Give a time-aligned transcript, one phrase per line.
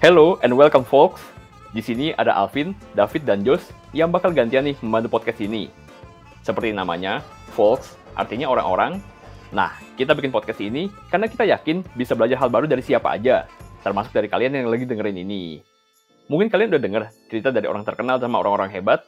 [0.00, 1.20] Hello and welcome folks.
[1.76, 5.68] Di sini ada Alvin, David, dan Jos yang bakal gantian nih membantu podcast ini.
[6.40, 7.20] Seperti namanya,
[7.52, 9.04] folks artinya orang-orang.
[9.52, 13.44] Nah, kita bikin podcast ini karena kita yakin bisa belajar hal baru dari siapa aja,
[13.84, 15.60] termasuk dari kalian yang lagi dengerin ini.
[16.32, 19.04] Mungkin kalian udah denger cerita dari orang terkenal sama orang-orang hebat,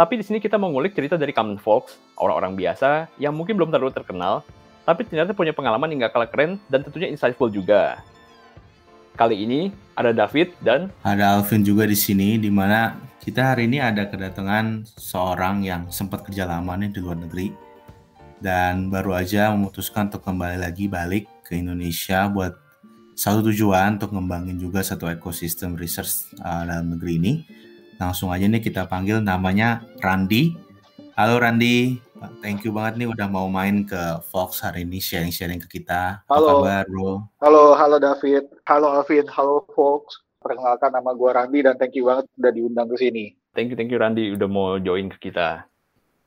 [0.00, 3.68] tapi di sini kita mau ngulik cerita dari common folks, orang-orang biasa yang mungkin belum
[3.68, 4.40] terlalu terkenal,
[4.88, 8.00] tapi ternyata punya pengalaman yang gak kalah keren dan tentunya insightful juga.
[9.18, 13.82] Kali ini ada David dan ada Alvin juga di sini, di mana kita hari ini
[13.82, 17.70] ada kedatangan seorang yang sempat kerja lama nih di luar negeri
[18.40, 22.56] dan baru aja memutuskan untuk kembali lagi balik ke Indonesia buat
[23.12, 27.32] satu tujuan untuk ngembangin juga satu ekosistem research uh, dalam negeri ini.
[28.00, 30.56] Langsung aja nih kita panggil namanya Randi.
[31.20, 32.00] Halo Randi,
[32.44, 36.20] Thank you banget nih udah mau main ke Fox hari ini sharing-sharing ke kita.
[36.28, 36.44] Halo.
[36.44, 37.12] Apa kabar, bro?
[37.40, 38.44] Halo, halo David.
[38.70, 40.22] Halo Alvin, halo Fox.
[40.38, 43.34] Perkenalkan nama gue Randi dan thank you banget udah diundang ke sini.
[43.50, 45.66] Thank you, thank you Randi udah mau join ke kita.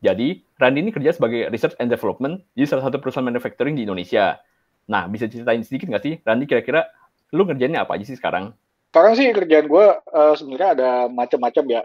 [0.03, 4.44] Jadi, Randi ini kerja sebagai Research and Development di salah satu perusahaan manufacturing di Indonesia.
[4.91, 6.91] Nah, bisa ceritain sedikit nggak sih, Randi kira-kira
[7.31, 8.52] lu ngerjainnya apa aja sih sekarang?
[8.91, 11.81] Sekarang sih kerjaan gue uh, sebenarnya ada macam-macam ya.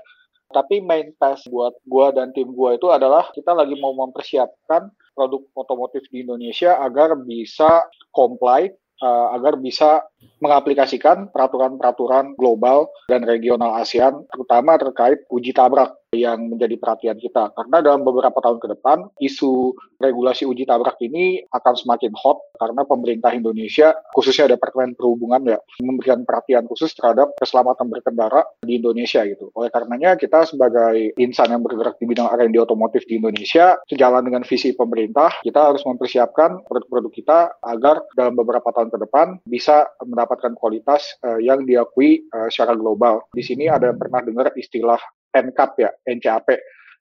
[0.50, 5.46] Tapi main task buat gua dan tim gua itu adalah kita lagi mau mempersiapkan produk
[5.54, 10.06] otomotif di Indonesia agar bisa comply uh, agar bisa
[10.38, 17.52] mengaplikasikan peraturan-peraturan global dan regional ASEAN, terutama terkait uji tabrak yang menjadi perhatian kita.
[17.52, 22.82] Karena dalam beberapa tahun ke depan, isu regulasi uji tabrak ini akan semakin hot karena
[22.88, 29.52] pemerintah Indonesia, khususnya Departemen Perhubungan ya, memberikan perhatian khusus terhadap keselamatan berkendara di Indonesia gitu.
[29.52, 34.42] Oleh karenanya kita sebagai insan yang bergerak di bidang R&D otomotif di Indonesia, sejalan dengan
[34.48, 40.56] visi pemerintah, kita harus mempersiapkan produk-produk kita agar dalam beberapa tahun ke depan bisa mendapatkan
[40.56, 43.28] kualitas uh, yang diakui uh, secara global.
[43.34, 44.98] Di sini ada pernah dengar istilah
[45.38, 46.48] NCAP ya, NCAP.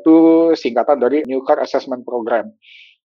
[0.02, 0.16] Itu
[0.54, 2.50] singkatan dari New Car Assessment Program.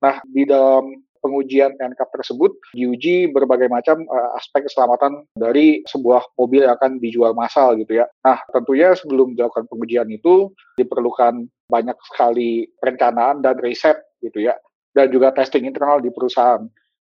[0.01, 6.65] Nah, di dalam pengujian NCAP tersebut diuji berbagai macam uh, aspek keselamatan dari sebuah mobil
[6.65, 8.07] yang akan dijual massal gitu ya.
[8.23, 14.55] Nah, tentunya sebelum dilakukan pengujian itu diperlukan banyak sekali perencanaan dan riset gitu ya.
[14.95, 16.65] Dan juga testing internal di perusahaan.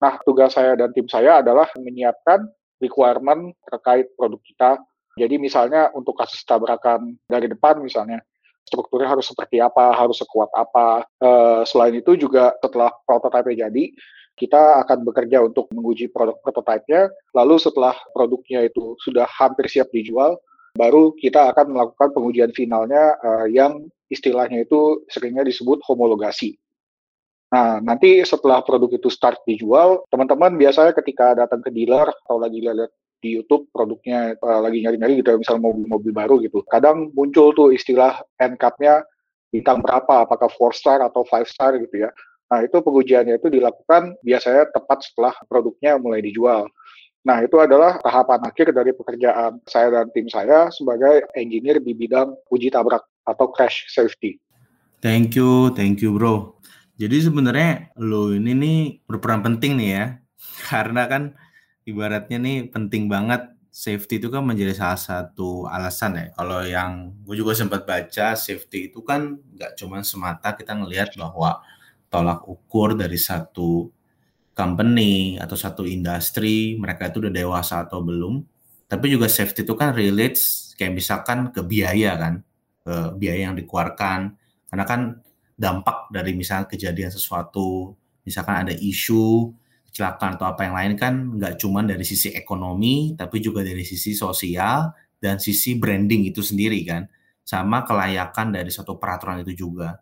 [0.03, 2.43] Nah, tugas saya dan tim saya adalah menyiapkan
[2.83, 4.71] requirement terkait produk kita.
[5.13, 8.21] Jadi misalnya untuk kasus tabrakan dari depan misalnya,
[8.65, 11.05] strukturnya harus seperti apa, harus sekuat apa.
[11.21, 11.29] E,
[11.69, 13.93] selain itu juga setelah prototipe jadi,
[14.33, 20.41] kita akan bekerja untuk menguji produk prototipe-nya, lalu setelah produknya itu sudah hampir siap dijual,
[20.73, 26.57] baru kita akan melakukan pengujian finalnya uh, yang istilahnya itu seringnya disebut homologasi.
[27.53, 32.57] Nah, nanti setelah produk itu start dijual, teman-teman biasanya ketika datang ke dealer atau lagi
[32.57, 32.89] lihat
[33.23, 36.59] di YouTube produknya uh, lagi nyari-nyari gitu, misalnya mobil-mobil baru gitu.
[36.67, 39.07] Kadang muncul tuh istilah NCAP-nya
[39.47, 42.11] bintang berapa, apakah 4 star atau 5 star gitu ya.
[42.51, 46.67] Nah, itu pengujiannya itu dilakukan biasanya tepat setelah produknya mulai dijual.
[47.23, 52.35] Nah, itu adalah tahapan akhir dari pekerjaan saya dan tim saya sebagai engineer di bidang
[52.51, 54.35] uji tabrak atau crash safety.
[54.99, 56.59] Thank you, thank you bro.
[56.99, 60.05] Jadi sebenarnya lo ini nih berperan penting nih ya,
[60.69, 61.23] karena kan
[61.83, 66.25] ibaratnya nih penting banget safety itu kan menjadi salah satu alasan ya.
[66.37, 71.59] Kalau yang gue juga sempat baca safety itu kan nggak cuma semata kita ngelihat bahwa
[72.13, 73.89] tolak ukur dari satu
[74.53, 78.45] company atau satu industri mereka itu udah dewasa atau belum,
[78.85, 82.33] tapi juga safety itu kan relates kayak misalkan ke biaya kan,
[82.85, 84.37] ke biaya yang dikeluarkan.
[84.69, 85.01] Karena kan
[85.57, 89.49] dampak dari misalnya kejadian sesuatu, misalkan ada isu,
[89.93, 94.17] kecelakaan atau apa yang lain kan nggak cuma dari sisi ekonomi, tapi juga dari sisi
[94.17, 94.89] sosial
[95.21, 97.05] dan sisi branding itu sendiri kan,
[97.45, 100.01] sama kelayakan dari suatu peraturan itu juga.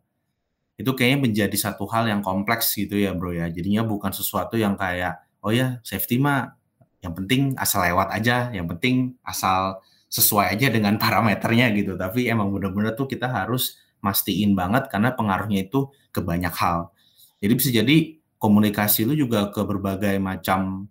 [0.79, 4.79] Itu kayaknya menjadi satu hal yang kompleks gitu ya bro ya, jadinya bukan sesuatu yang
[4.79, 6.55] kayak, oh ya safety mah
[7.03, 12.47] yang penting asal lewat aja, yang penting asal sesuai aja dengan parameternya gitu, tapi emang
[12.47, 16.95] bener-bener tuh kita harus mastiin banget karena pengaruhnya itu ke banyak hal.
[17.43, 20.89] Jadi bisa jadi komunikasi lu juga ke berbagai macam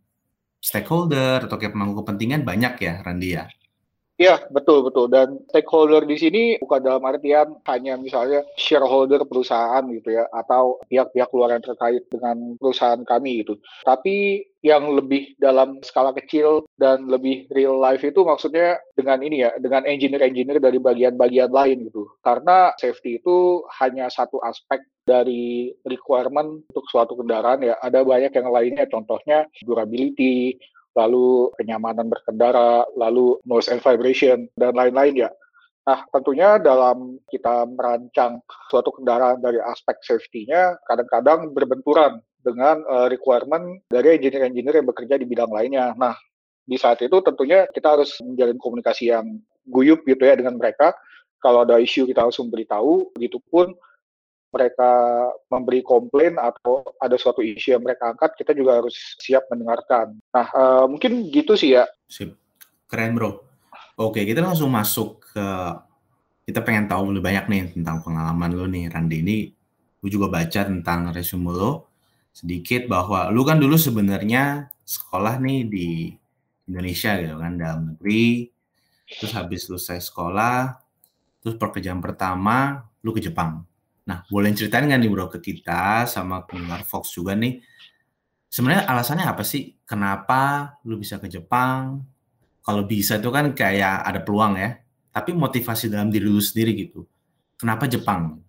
[0.63, 3.45] stakeholder atau kayak pemangku kepentingan banyak ya, Randy ya?
[4.21, 5.09] Iya, betul betul.
[5.09, 11.33] Dan stakeholder di sini bukan dalam artian hanya misalnya shareholder perusahaan gitu ya atau pihak-pihak
[11.33, 13.57] luar yang terkait dengan perusahaan kami gitu.
[13.81, 19.57] Tapi yang lebih dalam skala kecil dan lebih real life itu maksudnya dengan ini ya,
[19.57, 22.05] dengan engineer-engineer dari bagian-bagian lain gitu.
[22.21, 27.75] Karena safety itu hanya satu aspek dari requirement untuk suatu kendaraan ya.
[27.83, 30.55] Ada banyak yang lainnya, contohnya durability,
[30.95, 35.31] lalu kenyamanan berkendara, lalu noise and vibration, dan lain-lain ya.
[35.83, 38.39] Nah, tentunya dalam kita merancang
[38.71, 45.27] suatu kendaraan dari aspek safety-nya, kadang-kadang berbenturan dengan uh, requirement dari engineer-engineer yang bekerja di
[45.27, 45.91] bidang lainnya.
[45.99, 46.15] Nah,
[46.63, 49.27] di saat itu tentunya kita harus menjalin komunikasi yang
[49.67, 50.95] guyup gitu ya dengan mereka.
[51.41, 53.73] Kalau ada isu kita langsung beritahu, begitupun
[54.51, 54.91] mereka
[55.47, 60.19] memberi komplain atau ada suatu isu yang mereka angkat, kita juga harus siap mendengarkan.
[60.35, 61.87] Nah, uh, mungkin gitu sih ya.
[62.11, 62.35] Sip.
[62.91, 63.47] Keren, bro.
[63.95, 65.47] Oke, kita langsung masuk ke
[66.51, 69.23] kita pengen tahu lebih banyak nih tentang pengalaman lo nih, Randi.
[69.23, 69.37] Ini
[70.03, 71.73] gue juga baca tentang resume lo
[72.35, 75.89] sedikit bahwa lu kan dulu sebenarnya sekolah nih di
[76.67, 78.51] Indonesia gitu kan, dalam negeri.
[79.07, 80.75] Terus habis selesai sekolah,
[81.43, 83.70] terus pekerjaan pertama lu ke Jepang
[84.11, 87.63] Nah, boleh ceritain nggak nih bro ke kita sama pendengar Fox juga nih,
[88.51, 89.79] sebenarnya alasannya apa sih?
[89.87, 92.03] Kenapa lu bisa ke Jepang?
[92.59, 94.83] Kalau bisa itu kan kayak ada peluang ya,
[95.15, 97.07] tapi motivasi dalam diri lu sendiri gitu.
[97.55, 98.43] Kenapa Jepang?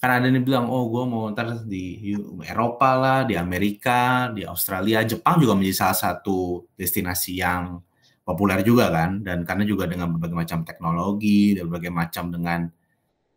[0.00, 5.04] Karena ada yang bilang, oh gue mau ntar di Eropa lah, di Amerika, di Australia,
[5.04, 7.84] Jepang juga menjadi salah satu destinasi yang
[8.24, 12.60] populer juga kan, dan karena juga dengan berbagai macam teknologi, dan berbagai macam dengan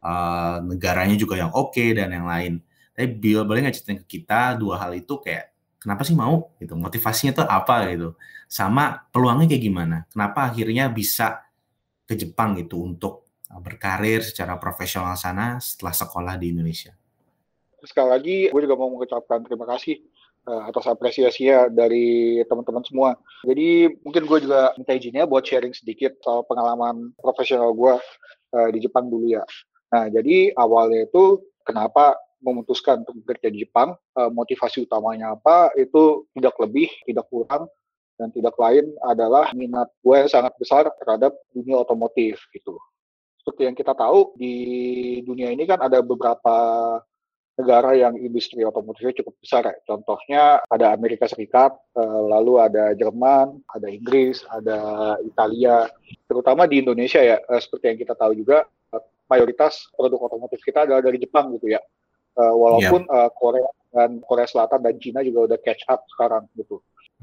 [0.04, 2.60] uh, negaranya juga yang oke okay, dan yang lain.
[2.94, 5.50] Tapi Bill boleh nggak ceritain ke kita dua hal itu kayak
[5.82, 8.14] kenapa sih mau gitu, motivasinya tuh apa gitu,
[8.46, 9.98] sama peluangnya kayak gimana?
[10.12, 11.42] Kenapa akhirnya bisa
[12.06, 16.94] ke Jepang gitu untuk uh, berkarir secara profesional sana setelah sekolah di Indonesia?
[17.84, 20.00] Sekali lagi, gue juga mau mengucapkan terima kasih
[20.48, 23.10] uh, atas apresiasinya dari teman-teman semua.
[23.44, 27.94] Jadi mungkin gue juga minta izinnya buat sharing sedikit soal pengalaman profesional gue
[28.56, 29.44] uh, di Jepang dulu ya.
[29.94, 36.26] Nah, jadi awalnya itu kenapa memutuskan untuk bekerja di Jepang, uh, motivasi utamanya apa, itu
[36.34, 37.70] tidak lebih, tidak kurang,
[38.18, 42.76] dan tidak lain adalah minat gue yang sangat besar terhadap dunia otomotif gitu.
[43.40, 44.56] Seperti yang kita tahu, di
[45.24, 46.56] dunia ini kan ada beberapa
[47.54, 49.76] negara yang industri otomotifnya cukup besar ya.
[49.86, 54.80] Contohnya ada Amerika Serikat, eh, lalu ada Jerman, ada Inggris, ada
[55.22, 55.86] Italia.
[56.26, 58.66] Terutama di Indonesia ya, eh, seperti yang kita tahu juga,
[59.28, 61.82] mayoritas produk otomotif kita adalah dari Jepang gitu ya.
[62.34, 63.14] Uh, walaupun yeah.
[63.14, 63.24] Iya.
[63.28, 66.82] uh, Korea dan Korea Selatan dan Cina juga udah catch up sekarang gitu.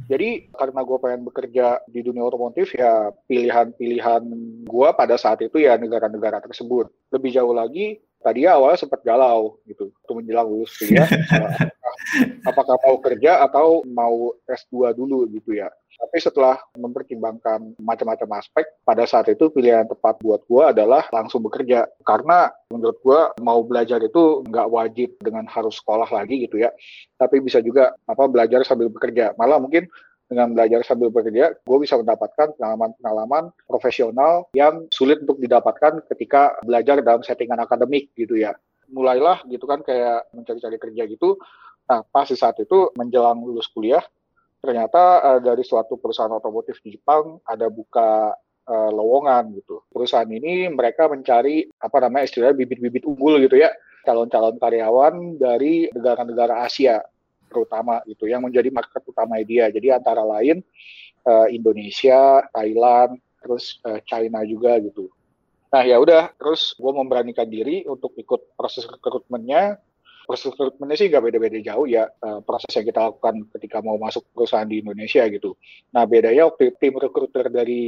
[0.09, 4.23] Jadi karena gue pengen bekerja di dunia otomotif ya pilihan-pilihan
[4.65, 6.89] gue pada saat itu ya negara-negara tersebut.
[7.13, 11.81] Lebih jauh lagi tadi awalnya sempat galau gitu untuk menjelang lulus kuliah apakah,
[12.47, 15.69] apakah mau kerja atau mau S2 dulu gitu ya.
[16.01, 21.85] Tapi setelah mempertimbangkan macam-macam aspek, pada saat itu pilihan tepat buat gue adalah langsung bekerja.
[22.09, 26.73] Karena menurut gue mau belajar itu nggak wajib dengan harus sekolah lagi gitu ya.
[27.21, 29.37] Tapi bisa juga apa belajar sambil bekerja.
[29.37, 29.93] Malah mungkin
[30.31, 37.03] dengan belajar sambil bekerja, gue bisa mendapatkan pengalaman-pengalaman profesional yang sulit untuk didapatkan ketika belajar
[37.03, 38.55] dalam settingan akademik gitu ya.
[38.95, 41.35] Mulailah gitu kan kayak mencari-cari kerja gitu.
[41.91, 44.07] Nah, pas di saat itu menjelang lulus kuliah,
[44.63, 48.31] ternyata uh, dari suatu perusahaan otomotif di Jepang ada buka
[48.71, 49.83] uh, lowongan gitu.
[49.91, 53.75] Perusahaan ini mereka mencari apa namanya istilahnya bibit-bibit unggul gitu ya,
[54.07, 57.03] calon-calon karyawan dari negara-negara Asia
[57.51, 59.67] terutama gitu yang menjadi market utama dia.
[59.69, 60.63] Jadi antara lain
[61.27, 65.11] uh, Indonesia, Thailand, terus uh, China juga gitu.
[65.71, 69.83] Nah ya udah, terus gue memberanikan diri untuk ikut proses rekrutmennya
[70.31, 74.31] proses rekrutmennya sih nggak beda-beda jauh ya uh, proses yang kita lakukan ketika mau masuk
[74.31, 75.59] perusahaan di Indonesia gitu.
[75.91, 77.83] Nah bedanya waktu tim rekruter dari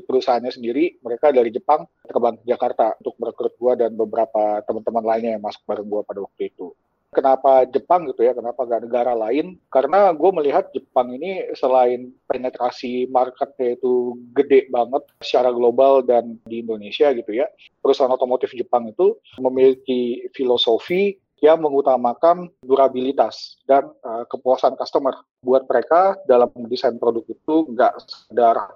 [0.00, 5.36] perusahaannya sendiri mereka dari Jepang terbang ke Jakarta untuk merekrut gua dan beberapa teman-teman lainnya
[5.36, 6.72] yang masuk bareng gua pada waktu itu.
[7.08, 8.36] Kenapa Jepang gitu ya?
[8.36, 9.56] Kenapa gak negara lain?
[9.72, 16.60] Karena gue melihat Jepang ini selain penetrasi marketnya itu gede banget secara global dan di
[16.60, 17.48] Indonesia gitu ya,
[17.80, 25.14] perusahaan otomotif Jepang itu memiliki filosofi yang mengutamakan durabilitas dan uh, kepuasan customer.
[25.40, 28.68] Buat mereka dalam desain produk itu nggak sekedar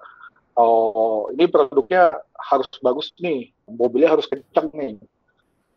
[0.55, 4.95] oh ini produknya harus bagus nih, mobilnya harus kencang nih.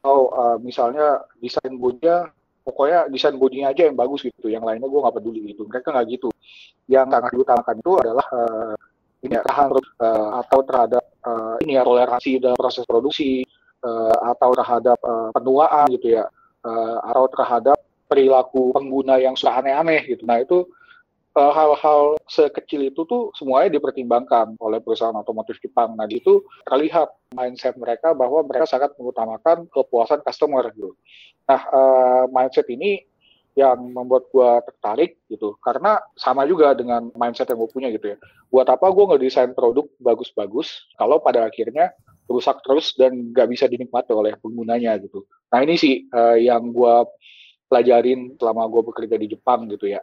[0.00, 2.30] Atau uh, misalnya desain bodinya,
[2.66, 5.62] pokoknya desain bodinya aja yang bagus gitu, yang lainnya gue nggak peduli gitu.
[5.70, 6.28] Mereka nggak gitu.
[6.90, 8.74] Yang sangat diutamakan itu adalah uh,
[9.22, 13.46] ini tahan uh, atau terhadap uh, ini ya toleransi dalam proses produksi
[13.86, 16.26] uh, atau terhadap uh, penuaan gitu ya
[16.66, 20.22] uh, atau terhadap perilaku pengguna yang sudah aneh-aneh gitu.
[20.26, 20.66] Nah itu
[21.36, 25.92] hal-hal sekecil itu tuh semuanya dipertimbangkan oleh perusahaan otomotif Jepang.
[25.92, 30.96] Nah itu terlihat mindset mereka bahwa mereka sangat mengutamakan kepuasan customer gitu.
[31.44, 33.04] Nah uh, mindset ini
[33.56, 35.56] yang membuat gue tertarik gitu.
[35.60, 38.18] Karena sama juga dengan mindset yang gue punya gitu ya.
[38.48, 41.92] Buat apa gue ngedesain produk bagus-bagus kalau pada akhirnya
[42.28, 45.24] rusak terus dan nggak bisa dinikmati oleh penggunanya gitu.
[45.52, 46.94] Nah ini sih uh, yang gue
[47.68, 50.00] pelajarin selama gue bekerja di Jepang gitu ya.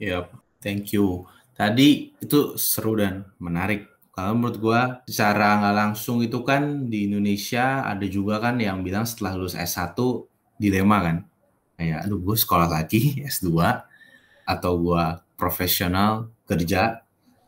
[0.00, 1.24] Ya yep, thank you.
[1.56, 3.88] Tadi itu seru dan menarik.
[4.16, 4.80] Kalau menurut gue
[5.12, 9.96] secara nggak langsung itu kan di Indonesia ada juga kan yang bilang setelah lulus S1
[10.56, 11.16] dilema kan.
[11.76, 13.00] Kayak aduh gue sekolah lagi
[13.32, 13.48] S2
[14.44, 15.04] atau gue
[15.40, 17.00] profesional kerja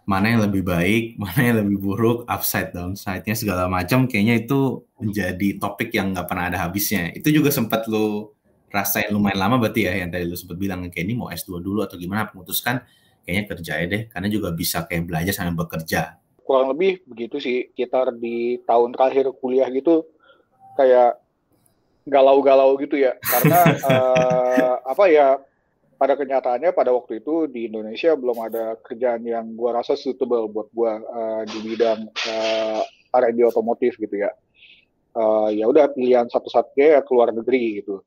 [0.02, 4.04] mana yang lebih baik, mana yang lebih buruk, upside downside-nya segala macam.
[4.04, 7.12] Kayaknya itu menjadi topik yang nggak pernah ada habisnya.
[7.16, 8.37] Itu juga sempat lo
[8.73, 11.85] rasain lumayan lama berarti ya yang tadi lo sempat bilang kayak ini mau S2 dulu
[11.85, 12.28] atau gimana?
[12.33, 12.81] Memutuskan
[13.23, 16.19] kayaknya kerja ya deh karena juga bisa kayak belajar sambil bekerja.
[16.43, 20.05] Kurang lebih begitu sih, kita di tahun terakhir kuliah gitu
[20.75, 21.23] kayak
[22.05, 23.14] galau-galau gitu ya.
[23.23, 25.38] Karena uh, apa ya
[25.97, 30.69] pada kenyataannya pada waktu itu di Indonesia belum ada kerjaan yang gua rasa suitable buat
[30.75, 32.83] gua uh, di bidang uh,
[33.14, 34.31] R&D otomotif gitu ya.
[35.12, 38.00] Uh, ya udah pilihan satu-satunya ya keluar negeri gitu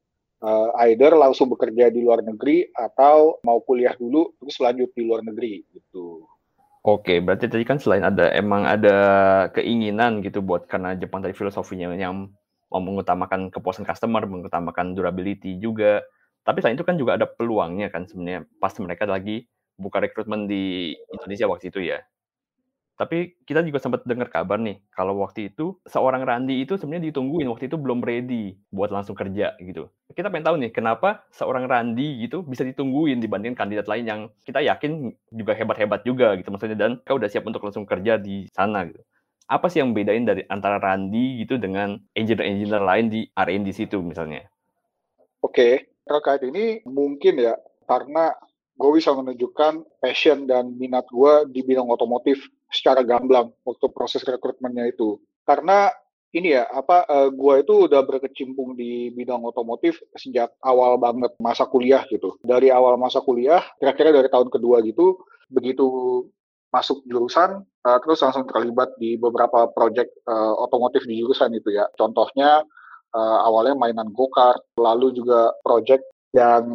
[0.46, 5.26] uh, either langsung bekerja di luar negeri atau mau kuliah dulu terus lanjut di luar
[5.26, 6.30] negeri gitu
[6.86, 8.94] Oke, berarti tadi kan selain ada emang ada
[9.58, 12.30] keinginan gitu buat karena Jepang tadi filosofinya yang
[12.70, 16.06] mengutamakan kepuasan customer, mengutamakan durability juga.
[16.46, 19.50] Tapi selain itu kan juga ada peluangnya kan sebenarnya pas mereka lagi
[19.82, 22.06] buka rekrutmen di Indonesia waktu itu ya.
[22.96, 27.48] Tapi kita juga sempat dengar kabar nih, kalau waktu itu seorang Randi itu sebenarnya ditungguin
[27.52, 29.92] waktu itu belum ready buat langsung kerja gitu.
[30.16, 34.64] Kita pengen tahu nih, kenapa seorang Randi gitu bisa ditungguin dibandingin kandidat lain yang kita
[34.64, 38.88] yakin juga hebat-hebat juga gitu maksudnya dan kau udah siap untuk langsung kerja di sana
[38.88, 39.04] gitu
[39.46, 44.50] apa sih yang bedain dari antara Randi gitu dengan engineer-engineer lain di R&D situ misalnya?
[45.46, 47.54] Oke, terkait ini mungkin ya
[47.86, 48.34] karena
[48.76, 52.42] gue bisa menunjukkan passion dan minat gue di bidang otomotif
[52.72, 55.22] secara gamblang waktu proses rekrutmennya itu.
[55.46, 55.90] Karena
[56.36, 61.32] ini ya apa uh, eh, gue itu udah berkecimpung di bidang otomotif sejak awal banget
[61.40, 62.36] masa kuliah gitu.
[62.44, 65.88] Dari awal masa kuliah, kira-kira dari tahun kedua gitu, begitu
[66.76, 71.88] masuk jurusan uh, terus langsung terlibat di beberapa proyek uh, otomotif di jurusan itu ya.
[71.96, 72.68] Contohnya
[73.16, 76.04] uh, awalnya mainan go-kart, lalu juga proyek
[76.36, 76.68] yang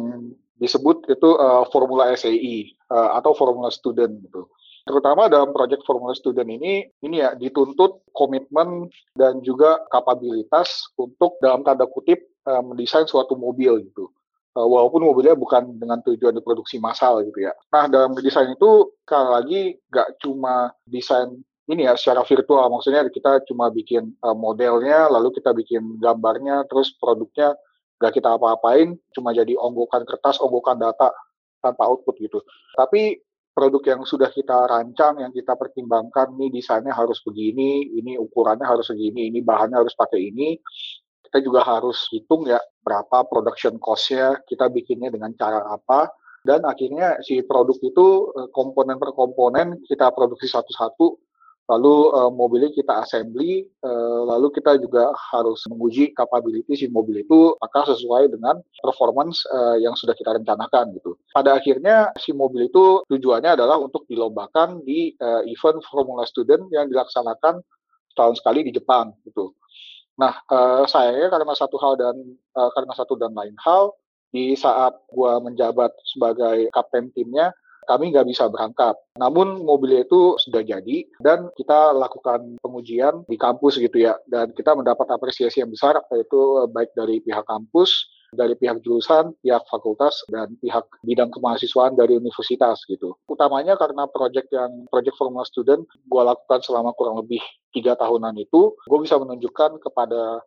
[0.57, 4.49] disebut itu uh, Formula SAE uh, atau Formula Student gitu.
[4.81, 11.61] Terutama dalam proyek Formula Student ini, ini ya dituntut komitmen dan juga kapabilitas untuk dalam
[11.61, 14.09] tanda kutip uh, mendesain suatu mobil gitu
[14.55, 17.53] uh, walaupun mobilnya bukan dengan tujuan diproduksi massal gitu ya.
[17.71, 19.61] Nah dalam desain itu sekali lagi
[19.91, 25.55] nggak cuma desain ini ya secara virtual, maksudnya kita cuma bikin uh, modelnya, lalu kita
[25.55, 27.55] bikin gambarnya, terus produknya
[28.01, 31.15] nggak kita apa-apain, cuma jadi onggokan kertas, onggokan data
[31.63, 32.43] tanpa output gitu.
[32.75, 38.63] Tapi produk yang sudah kita rancang, yang kita pertimbangkan, nih desainnya harus begini, ini ukurannya
[38.63, 40.55] harus segini, ini bahannya harus pakai ini,
[41.27, 47.21] kita juga harus hitung ya berapa production cost-nya, kita bikinnya dengan cara apa, dan akhirnya
[47.21, 51.30] si produk itu eh, komponen per komponen kita produksi satu-satu,
[51.71, 57.55] lalu uh, mobilnya kita assembly, uh, lalu kita juga harus menguji capability si mobil itu
[57.63, 61.15] apakah sesuai dengan performance uh, yang sudah kita rencanakan gitu.
[61.31, 66.91] Pada akhirnya si mobil itu tujuannya adalah untuk dilombakan di uh, event Formula Student yang
[66.91, 67.63] dilaksanakan
[68.11, 69.55] setahun sekali di Jepang gitu.
[70.19, 72.15] Nah, uh, saya karena satu hal dan
[72.59, 73.95] uh, karena satu dan lain hal
[74.31, 77.55] di saat gua menjabat sebagai kapten timnya,
[77.87, 78.95] kami nggak bisa berangkat.
[79.17, 84.17] Namun mobilnya itu sudah jadi dan kita lakukan pengujian di kampus gitu ya.
[84.29, 86.39] Dan kita mendapat apresiasi yang besar yaitu
[86.71, 92.79] baik dari pihak kampus dari pihak jurusan, pihak fakultas, dan pihak bidang kemahasiswaan dari universitas
[92.87, 93.15] gitu.
[93.27, 97.43] Utamanya karena proyek yang proyek Formula Student gue lakukan selama kurang lebih
[97.75, 100.43] tiga tahunan itu, gue bisa menunjukkan kepada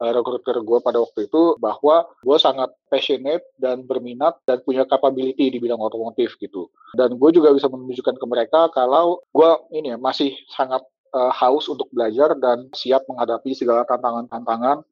[0.00, 5.58] recruiter gue pada waktu itu bahwa gue sangat passionate dan berminat dan punya capability di
[5.62, 6.66] bidang otomotif gitu.
[6.98, 10.82] Dan gue juga bisa menunjukkan ke mereka kalau gue ini ya masih sangat
[11.14, 14.82] uh, haus untuk belajar dan siap menghadapi segala tantangan-tantangan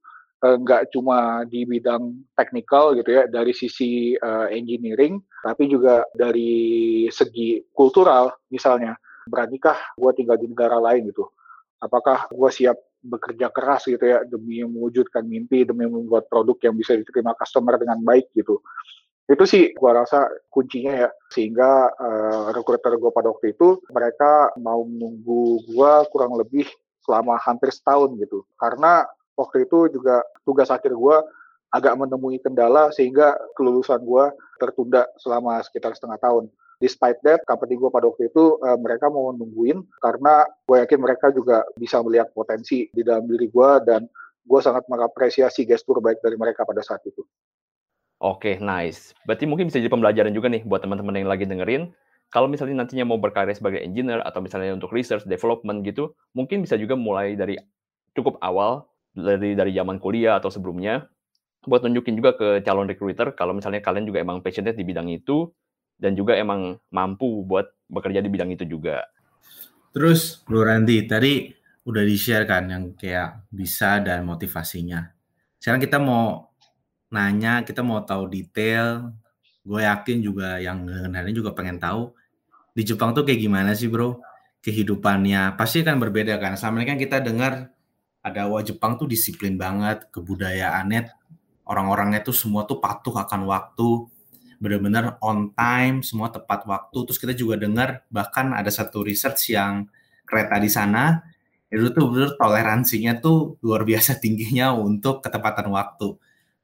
[0.42, 7.06] Eh, nggak cuma di bidang teknikal gitu ya dari sisi uh, engineering tapi juga dari
[7.14, 11.30] segi kultural misalnya beranikah gue tinggal di negara lain gitu
[11.78, 16.94] apakah gue siap bekerja keras gitu ya demi mewujudkan mimpi demi membuat produk yang bisa
[16.94, 18.62] diterima customer dengan baik gitu.
[19.26, 21.10] Itu sih gue rasa kuncinya ya.
[21.30, 26.66] Sehingga uh, recruiter gue pada waktu itu mereka mau menunggu gue kurang lebih
[27.02, 28.46] selama hampir setahun gitu.
[28.54, 31.16] Karena waktu itu juga tugas akhir gue
[31.72, 34.24] agak menemui kendala sehingga kelulusan gue
[34.60, 36.44] tertunda selama sekitar setengah tahun.
[36.82, 41.30] Despite that, company gue pada waktu itu uh, mereka mau nungguin karena gue yakin mereka
[41.30, 44.10] juga bisa melihat potensi di dalam diri gue dan
[44.42, 47.22] gue sangat mengapresiasi gestur baik dari mereka pada saat itu.
[48.18, 49.14] Oke, nice.
[49.22, 51.94] Berarti mungkin bisa jadi pembelajaran juga nih buat teman-teman yang lagi dengerin.
[52.34, 56.74] Kalau misalnya nantinya mau berkarya sebagai engineer atau misalnya untuk research, development gitu, mungkin bisa
[56.74, 57.54] juga mulai dari
[58.18, 61.06] cukup awal, dari dari zaman kuliah atau sebelumnya,
[61.68, 65.46] buat nunjukin juga ke calon recruiter kalau misalnya kalian juga emang passionate di bidang itu,
[66.02, 69.06] dan juga emang mampu buat bekerja di bidang itu juga.
[69.94, 71.54] Terus, Bro Randy, tadi
[71.86, 75.06] udah di-share kan yang kayak bisa dan motivasinya.
[75.62, 76.50] Sekarang kita mau
[77.14, 79.14] nanya, kita mau tahu detail.
[79.62, 82.10] Gue yakin juga yang dengerin juga pengen tahu
[82.74, 84.18] di Jepang tuh kayak gimana sih, Bro?
[84.58, 86.58] Kehidupannya pasti kan berbeda kan.
[86.58, 87.70] Sama kan kita dengar
[88.22, 91.10] ada wah Jepang tuh disiplin banget, kebudayaannya
[91.66, 94.06] orang-orangnya tuh semua tuh patuh akan waktu,
[94.62, 96.98] benar-benar on time, semua tepat waktu.
[97.10, 99.90] Terus kita juga dengar bahkan ada satu research yang
[100.22, 101.18] kereta di sana
[101.72, 106.14] itu tuh benar toleransinya tuh luar biasa tingginya untuk ketepatan waktu.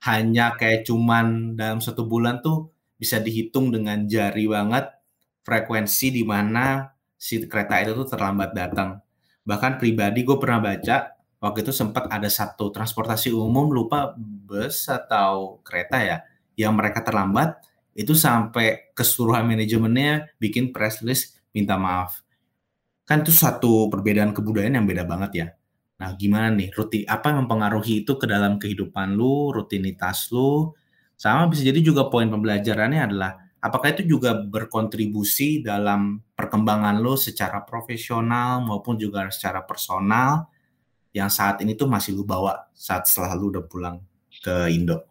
[0.06, 4.94] Hanya kayak cuman dalam satu bulan tuh bisa dihitung dengan jari banget
[5.42, 6.86] frekuensi di mana
[7.18, 9.02] si kereta itu tuh terlambat datang.
[9.42, 15.58] Bahkan pribadi gue pernah baca waktu itu sempat ada satu transportasi umum lupa bus atau
[15.66, 16.18] kereta ya
[16.58, 17.58] yang mereka terlambat
[17.98, 22.22] itu sampai keseluruhan manajemennya bikin press release minta maaf.
[23.02, 25.46] Kan itu satu perbedaan kebudayaan yang beda banget ya.
[25.98, 30.70] Nah, gimana nih rutin apa yang mempengaruhi itu ke dalam kehidupan lu, rutinitas lu?
[31.18, 37.66] Sama bisa jadi juga poin pembelajarannya adalah apakah itu juga berkontribusi dalam perkembangan lu secara
[37.66, 40.46] profesional maupun juga secara personal
[41.10, 43.98] yang saat ini tuh masih lu bawa saat setelah lu udah pulang
[44.38, 45.02] ke Indo?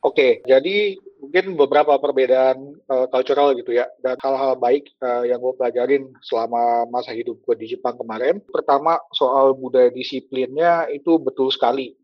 [0.00, 5.54] Oke, jadi mungkin beberapa perbedaan uh, cultural gitu ya, dan hal-hal baik uh, yang gue
[5.54, 8.42] pelajarin selama masa hidup gue di Jepang kemarin.
[8.42, 11.94] Pertama, soal budaya disiplinnya itu betul sekali.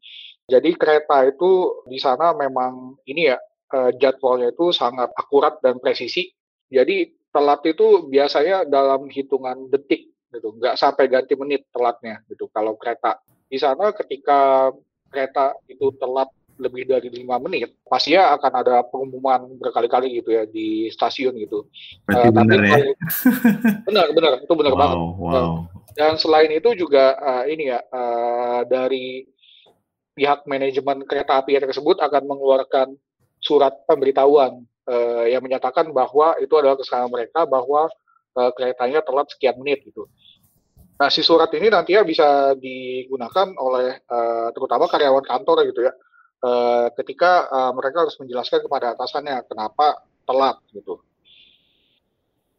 [0.47, 3.43] Jadi kereta itu di sana memang ini ya,
[3.75, 6.31] uh, jadwalnya itu sangat akurat dan presisi.
[6.71, 12.47] Jadi telat itu biasanya dalam hitungan detik gitu, nggak sampai ganti menit telatnya gitu.
[12.55, 14.71] Kalau kereta di sana ketika
[15.09, 16.29] kereta itu telat
[16.59, 21.71] lebih dari lima menit, pastinya akan ada pengumuman berkali-kali gitu ya di stasiun gitu.
[22.05, 22.79] Berarti uh, benar ya?
[23.89, 24.99] benar, benar, itu benar wow, banget.
[24.99, 25.53] Wow.
[25.95, 29.27] Dan selain itu juga uh, ini ya uh, dari
[30.19, 32.99] pihak manajemen kereta api tersebut akan mengeluarkan
[33.39, 37.87] surat pemberitahuan uh, yang menyatakan bahwa itu adalah kesalahan mereka bahwa
[38.35, 40.11] uh, keretanya telat sekian menit gitu.
[40.99, 45.95] Nah, si surat ini nantinya bisa digunakan oleh uh, terutama karyawan kantor gitu ya
[46.43, 51.01] uh, ketika uh, mereka harus menjelaskan kepada atasannya kenapa telat gitu.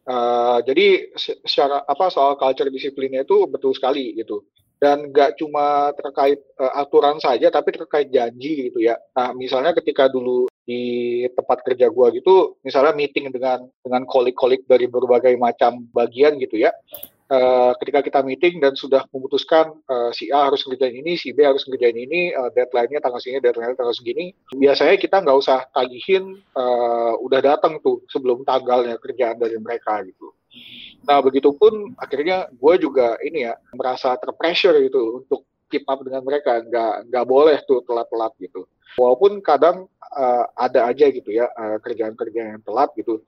[0.10, 1.14] Uh, jadi
[1.46, 4.42] secara apa soal culture disiplinnya itu betul sekali gitu
[4.82, 8.98] dan nggak cuma terkait uh, aturan saja tapi terkait janji gitu ya.
[9.14, 14.86] Nah misalnya ketika dulu di tempat kerja gua gitu misalnya meeting dengan dengan kolik-kolik dari
[14.86, 16.70] berbagai macam bagian gitu ya
[17.30, 21.46] uh, ketika kita meeting dan sudah memutuskan uh, si A harus ngerjain ini, si B
[21.46, 26.42] harus ngerjain ini, uh, deadline-nya tanggal segini, deadline-nya tanggal segini, biasanya kita nggak usah tagihin
[26.58, 30.34] uh, udah datang tuh sebelum tanggalnya kerjaan dari mereka gitu.
[31.06, 36.66] Nah, begitupun akhirnya gue juga ini ya merasa terpressure gitu untuk keep up dengan mereka,
[36.66, 38.66] nggak nggak boleh tuh telat-telat gitu.
[38.98, 39.86] Walaupun kadang
[40.18, 41.46] uh, ada aja gitu ya
[41.86, 43.22] kerjaan-kerjaan uh, yang telat gitu,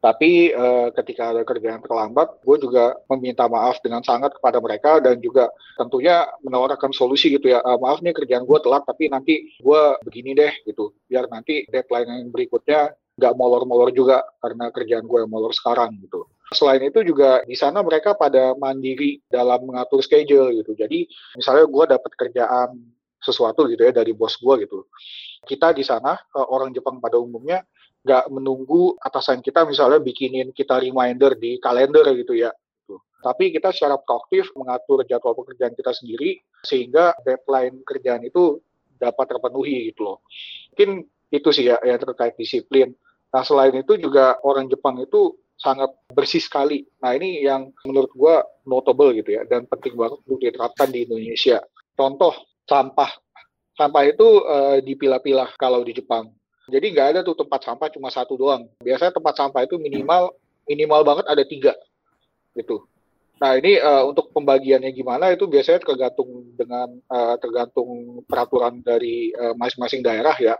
[0.00, 5.20] tapi uh, ketika ada kerjaan terlambat, gue juga meminta maaf dengan sangat kepada mereka dan
[5.20, 7.60] juga tentunya menawarkan solusi gitu ya.
[7.60, 12.08] Uh, maaf nih kerjaan gue telat, tapi nanti gue begini deh gitu, biar nanti deadline
[12.08, 16.24] yang berikutnya nggak molor-molor juga karena kerjaan gue yang molor sekarang gitu.
[16.56, 20.72] Selain itu juga di sana mereka pada mandiri dalam mengatur schedule gitu.
[20.72, 21.04] Jadi
[21.36, 22.74] misalnya gue dapat kerjaan
[23.20, 24.88] sesuatu gitu ya dari bos gue gitu.
[25.44, 27.62] Kita di sana eh, orang Jepang pada umumnya
[28.00, 32.50] nggak menunggu atasan kita misalnya bikinin kita reminder di kalender gitu ya.
[33.20, 38.64] Tapi kita secara proaktif mengatur jadwal pekerjaan kita sendiri sehingga deadline kerjaan itu
[38.96, 40.18] dapat terpenuhi gitu loh.
[40.72, 42.96] Mungkin itu sih ya yang terkait disiplin.
[43.30, 46.88] Nah selain itu juga orang Jepang itu sangat bersih sekali.
[47.04, 51.60] Nah ini yang menurut gua notable gitu ya dan penting banget untuk diterapkan di Indonesia.
[51.92, 52.32] Contoh
[52.70, 53.10] sampah.
[53.74, 56.30] Sampah itu uh, dipilah-pilah kalau di Jepang
[56.70, 58.70] jadi nggak ada tuh tempat sampah cuma satu doang.
[58.80, 60.30] Biasanya tempat sampah itu minimal
[60.70, 61.74] minimal banget ada tiga,
[62.54, 62.86] gitu.
[63.42, 70.04] Nah ini uh, untuk pembagiannya gimana itu biasanya tergantung dengan uh, tergantung peraturan dari masing-masing
[70.04, 70.54] uh, daerah ya.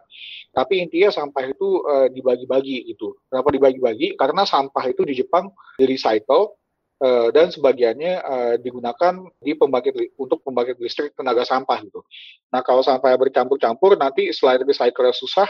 [0.50, 3.14] Tapi intinya sampah itu uh, dibagi-bagi gitu.
[3.30, 4.18] Kenapa dibagi-bagi?
[4.18, 6.58] Karena sampah itu di Jepang di recycle
[7.00, 12.04] uh, dan sebagiannya uh, digunakan di pembangkit untuk pembangkit listrik tenaga sampah gitu.
[12.52, 15.48] Nah kalau sampah bercampur-campur nanti selain recycle susah,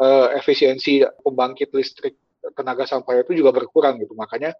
[0.00, 2.16] uh, efisiensi pembangkit listrik
[2.54, 4.14] tenaga sampah itu juga berkurang gitu.
[4.14, 4.54] Makanya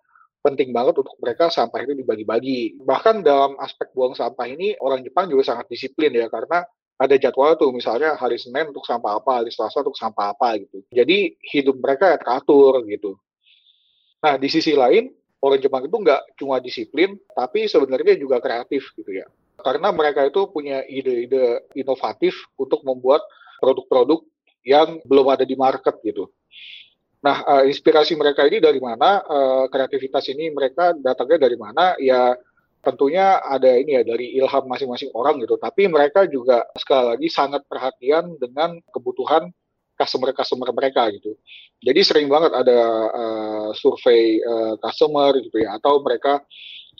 [0.44, 2.76] penting banget untuk mereka sampah itu dibagi-bagi.
[2.84, 7.58] Bahkan dalam aspek buang sampah ini orang Jepang juga sangat disiplin ya karena ada jadwal
[7.58, 10.84] tuh misalnya hari Senin untuk sampah apa, hari Selasa untuk sampah apa gitu.
[10.94, 13.18] Jadi hidup mereka ya teratur gitu.
[14.22, 15.10] Nah di sisi lain
[15.44, 19.28] orang Jepang itu nggak cuma disiplin tapi sebenarnya juga kreatif gitu ya.
[19.60, 23.20] Karena mereka itu punya ide-ide inovatif untuk membuat
[23.60, 24.24] produk-produk
[24.64, 26.32] yang belum ada di market gitu.
[27.24, 29.24] Nah, uh, inspirasi mereka ini dari mana?
[29.24, 31.96] Uh, kreativitas ini mereka datangnya dari mana?
[31.96, 32.36] Ya
[32.84, 35.56] tentunya ada ini ya dari ilham masing-masing orang gitu.
[35.56, 39.48] Tapi mereka juga sekali lagi sangat perhatian dengan kebutuhan
[40.04, 41.32] customer-customer mereka gitu.
[41.80, 46.44] Jadi sering banget ada uh, survei uh, customer gitu ya, atau mereka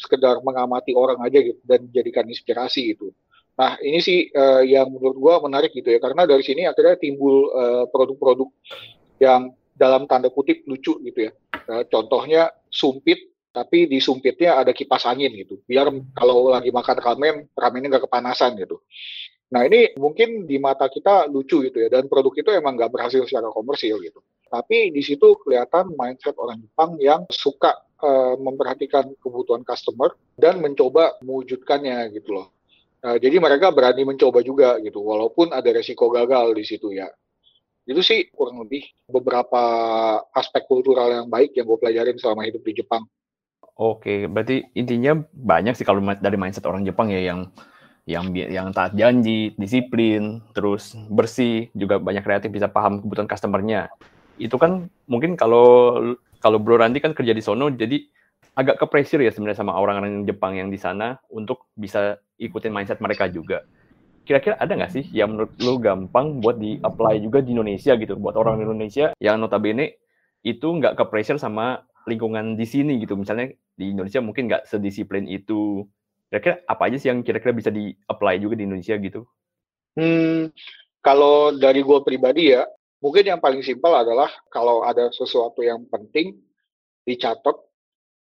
[0.01, 3.13] sekedar mengamati orang aja gitu dan jadikan inspirasi gitu.
[3.61, 7.53] Nah ini sih uh, yang menurut gua menarik gitu ya, karena dari sini akhirnya timbul
[7.93, 8.57] produk-produk uh,
[9.21, 11.33] yang dalam tanda kutip lucu gitu ya.
[11.69, 15.63] Uh, contohnya sumpit, tapi di sumpitnya ada kipas angin gitu.
[15.63, 18.83] Biar kalau lagi makan ramen, ramennya nggak kepanasan gitu.
[19.53, 23.23] Nah ini mungkin di mata kita lucu gitu ya, dan produk itu emang nggak berhasil
[23.29, 24.25] secara komersil gitu.
[24.49, 31.19] Tapi di situ kelihatan mindset orang Jepang yang suka uh, memperhatikan kebutuhan customer dan mencoba
[31.21, 32.49] mewujudkannya gitu loh.
[33.05, 37.11] Uh, jadi mereka berani mencoba juga gitu, walaupun ada resiko gagal di situ ya.
[37.85, 39.61] Itu sih kurang lebih beberapa
[40.33, 43.05] aspek kultural yang baik yang gue pelajarin selama hidup di Jepang.
[43.77, 47.53] Oke, berarti intinya banyak sih kalau dari mindset orang Jepang ya yang
[48.05, 53.89] yang yang taat janji, disiplin, terus bersih, juga banyak kreatif bisa paham kebutuhan customernya.
[54.37, 55.97] Itu kan mungkin kalau
[56.41, 58.05] kalau Bro Randy kan kerja di sono jadi
[58.55, 63.01] agak ke pressure ya sebenarnya sama orang-orang Jepang yang di sana untuk bisa ikutin mindset
[63.01, 63.65] mereka juga
[64.25, 68.35] kira-kira ada nggak sih yang menurut lu gampang buat di-apply juga di Indonesia gitu, buat
[68.41, 70.01] orang Indonesia yang notabene
[70.41, 73.21] itu nggak ke pressure sama lingkungan di sini gitu.
[73.21, 75.85] Misalnya di Indonesia mungkin nggak sedisiplin itu.
[76.29, 79.25] Kira-kira apa aja sih yang kira-kira bisa di-apply juga di Indonesia gitu?
[79.95, 80.51] Hmm,
[81.05, 82.67] kalau dari gue pribadi ya,
[82.99, 86.41] mungkin yang paling simpel adalah kalau ada sesuatu yang penting
[87.05, 87.57] dicatat,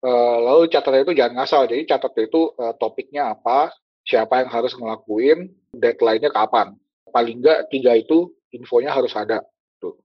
[0.05, 1.65] uh, lalu catatnya itu jangan ngasal.
[1.65, 3.73] Jadi catat itu uh, topiknya apa,
[4.05, 6.77] siapa yang harus ngelakuin, deadline-nya kapan.
[7.09, 9.43] Paling enggak tiga itu infonya harus ada.
[9.81, 9.97] Tuh.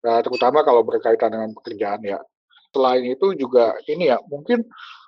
[0.00, 2.22] Nah, terutama kalau berkaitan dengan pekerjaan ya.
[2.70, 4.62] Selain itu juga ini ya, mungkin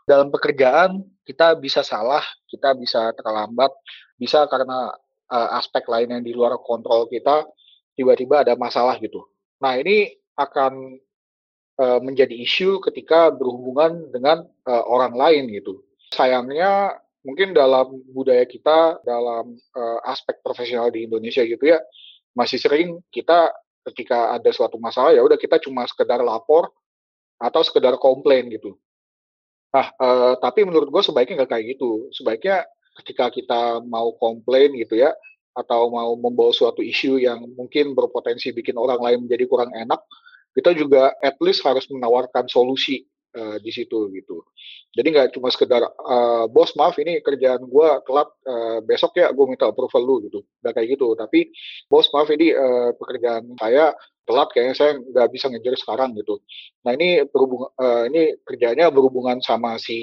[0.09, 3.71] dalam pekerjaan kita bisa salah, kita bisa terlambat,
[4.19, 4.91] bisa karena
[5.31, 7.47] uh, aspek lain yang di luar kontrol kita,
[7.95, 9.23] tiba-tiba ada masalah gitu.
[9.63, 10.99] Nah ini akan
[11.79, 15.85] uh, menjadi isu ketika berhubungan dengan uh, orang lain gitu.
[16.13, 21.79] Sayangnya mungkin dalam budaya kita dalam uh, aspek profesional di Indonesia gitu ya
[22.35, 23.55] masih sering kita
[23.87, 26.71] ketika ada suatu masalah ya udah kita cuma sekedar lapor
[27.39, 28.75] atau sekedar komplain gitu.
[29.73, 32.13] Nah, uh, tapi menurut gue sebaiknya nggak kayak gitu.
[32.13, 32.69] Sebaiknya
[33.03, 35.17] ketika kita mau komplain gitu ya,
[35.53, 40.01] atau mau membawa suatu isu yang mungkin berpotensi bikin orang lain menjadi kurang enak,
[40.53, 43.05] kita juga at least harus menawarkan solusi
[43.37, 44.45] uh, di situ gitu.
[44.93, 49.45] Jadi nggak cuma sekedar uh, bos maaf ini kerjaan gue telat uh, besok ya gue
[49.49, 51.13] minta approval lu gitu, nggak kayak gitu.
[51.17, 51.49] Tapi
[51.89, 56.39] bos maaf ini uh, pekerjaan saya telat kayaknya saya nggak bisa ngejar sekarang gitu.
[56.87, 59.99] Nah ini berhubung uh, ini kerjanya berhubungan sama si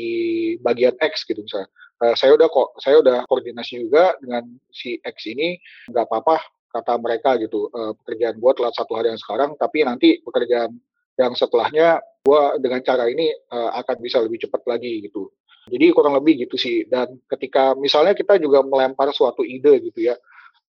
[0.60, 1.70] bagian X gitu misalnya.
[2.00, 5.60] Uh, saya udah kok saya udah koordinasi juga dengan si X ini
[5.92, 6.40] nggak apa-apa
[6.70, 10.78] kata mereka gitu uh, pekerjaan gue telat satu hari yang sekarang tapi nanti pekerjaan
[11.20, 15.36] yang setelahnya gue dengan cara ini uh, akan bisa lebih cepat lagi gitu.
[15.68, 16.88] Jadi kurang lebih gitu sih.
[16.88, 20.16] Dan ketika misalnya kita juga melempar suatu ide gitu ya,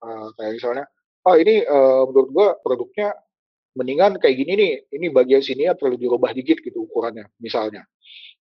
[0.00, 0.84] uh, kayak misalnya,
[1.28, 3.12] oh ini uh, menurut gue produknya
[3.76, 7.84] mendingan kayak gini nih, ini bagian sini ya perlu dirubah dikit gitu ukurannya, misalnya.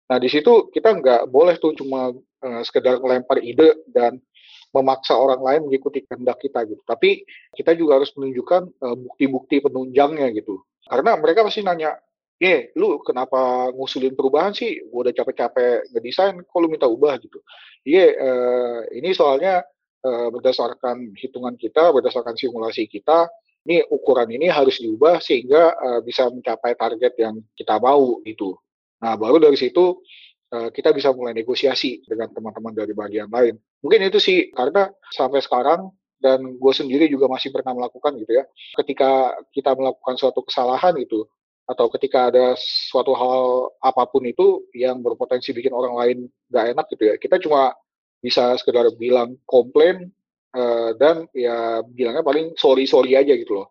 [0.05, 4.21] Nah di situ kita nggak boleh tuh cuma uh, sekedar melempar ide dan
[4.69, 6.83] memaksa orang lain mengikuti kehendak kita gitu.
[6.85, 8.75] Tapi kita juga harus menunjukkan
[9.07, 10.61] bukti-bukti uh, penunjangnya gitu.
[10.85, 11.97] Karena mereka pasti nanya,
[12.37, 14.85] "Ye, lu kenapa ngusulin perubahan sih?
[14.87, 17.41] Gua udah capek-capek ngedesain, kok lu minta ubah?" gitu.
[17.85, 19.65] Ye, uh, ini soalnya
[20.05, 23.29] uh, berdasarkan hitungan kita, berdasarkan simulasi kita,
[23.65, 28.53] ini ukuran ini harus diubah sehingga uh, bisa mencapai target yang kita mau gitu.
[29.01, 30.05] Nah, baru dari situ
[30.53, 33.57] uh, kita bisa mulai negosiasi dengan teman-teman dari bagian lain.
[33.81, 35.89] Mungkin itu sih karena sampai sekarang
[36.25, 38.49] dan gue sendiri juga masih pernah melakukan gitu ya.
[38.73, 41.29] Ketika kita melakukan suatu kesalahan itu
[41.69, 46.17] atau ketika ada suatu hal apa pun itu yang berpotensi bikin orang lain
[46.49, 47.77] gak enak gitu ya, kita cuma
[48.21, 50.09] bisa sekedar bilang komplain
[50.57, 53.69] uh, dan ya bilangnya paling sorry sorry aja gitu loh.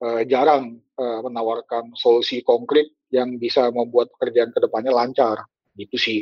[0.00, 5.44] Uh, jarang uh, menawarkan solusi konkret yang bisa membuat pekerjaan ke depannya lancar
[5.76, 6.20] gitu sih.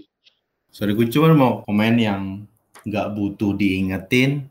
[0.75, 2.23] Sorry, gue cuma mau komen yang
[2.83, 4.51] nggak butuh diingetin,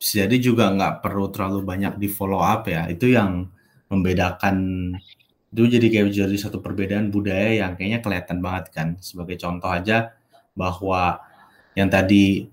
[0.00, 2.88] jadi juga nggak perlu terlalu banyak di follow up ya.
[2.88, 3.48] Itu yang
[3.88, 4.56] membedakan
[5.56, 8.88] itu jadi kayak jadi satu perbedaan budaya yang kayaknya kelihatan banget kan.
[9.00, 10.12] Sebagai contoh aja
[10.52, 11.20] bahwa
[11.72, 12.44] yang tadi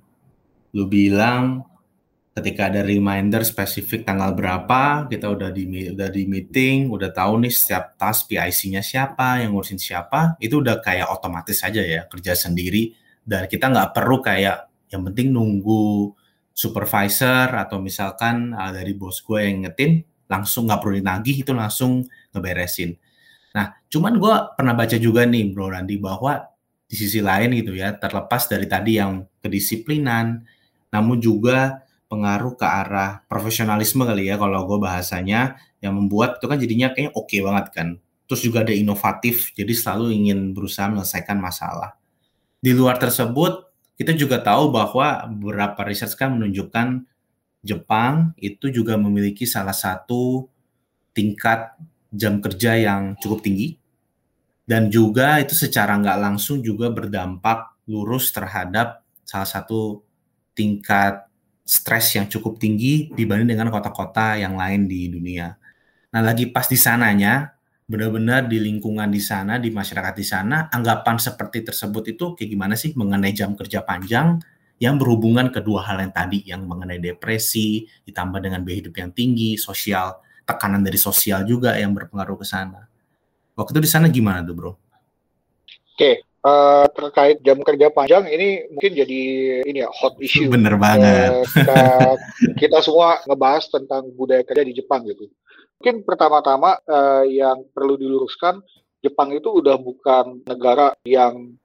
[0.73, 1.67] lu bilang
[2.33, 7.53] ketika ada reminder spesifik tanggal berapa, kita udah di udah di meeting, udah tahu nih
[7.53, 12.89] setiap task PIC-nya siapa, yang ngurusin siapa, itu udah kayak otomatis aja ya kerja sendiri
[13.21, 16.11] dan kita nggak perlu kayak yang penting nunggu
[16.53, 22.05] supervisor atau misalkan uh, dari bos gue yang ngetin langsung nggak perlu dinagih itu langsung
[22.31, 22.95] ngeberesin.
[23.53, 26.41] Nah, cuman gue pernah baca juga nih Bro Randy bahwa
[26.89, 30.45] di sisi lain gitu ya, terlepas dari tadi yang kedisiplinan,
[30.93, 36.57] namun juga pengaruh ke arah profesionalisme kali ya kalau gue bahasanya yang membuat itu kan
[36.61, 37.87] jadinya kayaknya oke okay banget kan.
[38.29, 41.97] Terus juga ada inovatif, jadi selalu ingin berusaha menyelesaikan masalah.
[42.63, 43.72] Di luar tersebut,
[44.03, 47.07] kita juga tahu bahwa beberapa riset kan menunjukkan
[47.63, 50.51] Jepang itu juga memiliki salah satu
[51.15, 51.79] tingkat
[52.11, 53.79] jam kerja yang cukup tinggi
[54.67, 60.03] dan juga itu secara nggak langsung juga berdampak lurus terhadap salah satu
[60.51, 61.23] tingkat
[61.63, 65.55] stres yang cukup tinggi dibanding dengan kota-kota yang lain di dunia.
[66.11, 67.52] Nah, lagi pas di sananya,
[67.93, 72.73] benar-benar di lingkungan di sana, di masyarakat di sana, anggapan seperti tersebut itu kayak gimana
[72.73, 74.41] sih mengenai jam kerja panjang
[74.81, 79.61] yang berhubungan kedua hal yang tadi, yang mengenai depresi, ditambah dengan biaya hidup yang tinggi,
[79.61, 82.89] sosial, tekanan dari sosial juga yang berpengaruh ke sana.
[83.53, 84.71] Waktu itu di sana gimana tuh, bro?
[85.93, 89.21] Oke, uh, terkait jam kerja panjang ini mungkin jadi
[89.69, 90.49] ini ya hot issue.
[90.49, 91.45] Bener banget.
[91.45, 91.81] Uh, kita,
[92.57, 95.29] kita semua ngebahas tentang budaya kerja di Jepang gitu.
[95.83, 98.63] Mungkin pertama-tama uh, yang perlu diluruskan,
[99.03, 101.59] Jepang itu udah bukan negara yang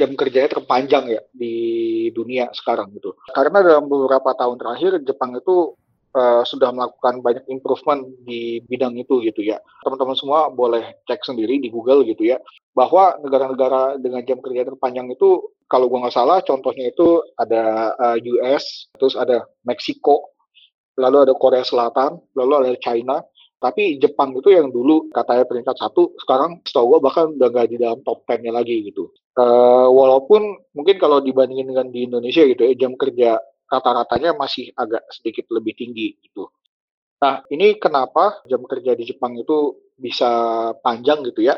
[0.00, 3.12] jam kerjanya terpanjang ya di dunia sekarang gitu.
[3.36, 5.76] Karena dalam beberapa tahun terakhir Jepang itu
[6.16, 9.60] uh, sudah melakukan banyak improvement di bidang itu gitu ya.
[9.84, 12.40] Teman-teman semua boleh cek sendiri di Google gitu ya
[12.72, 18.16] bahwa negara-negara dengan jam kerja terpanjang itu kalau gua nggak salah contohnya itu ada uh,
[18.16, 20.32] eh, US, terus ada Meksiko,
[20.96, 23.20] lalu ada Korea Selatan, lalu ada China.
[23.60, 27.76] Tapi Jepang itu yang dulu katanya peringkat satu, sekarang setahu gue bahkan udah nggak di
[27.76, 29.12] dalam top 10-nya lagi gitu.
[29.36, 33.36] Uh, walaupun mungkin kalau dibandingin dengan di Indonesia gitu ya, jam kerja
[33.68, 36.48] rata-ratanya masih agak sedikit lebih tinggi gitu.
[37.20, 41.54] Nah, ini kenapa jam kerja di Jepang itu bisa panjang gitu ya?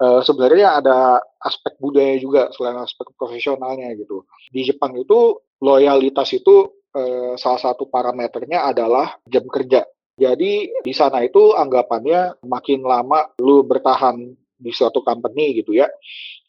[0.00, 4.26] uh, sebenarnya ada aspek budaya juga selain aspek profesionalnya gitu.
[4.50, 9.84] Di Jepang itu loyalitas itu uh, salah satu parameternya adalah jam kerja.
[10.14, 14.14] Jadi di sana itu anggapannya makin lama lu bertahan
[14.54, 15.90] di suatu company gitu ya,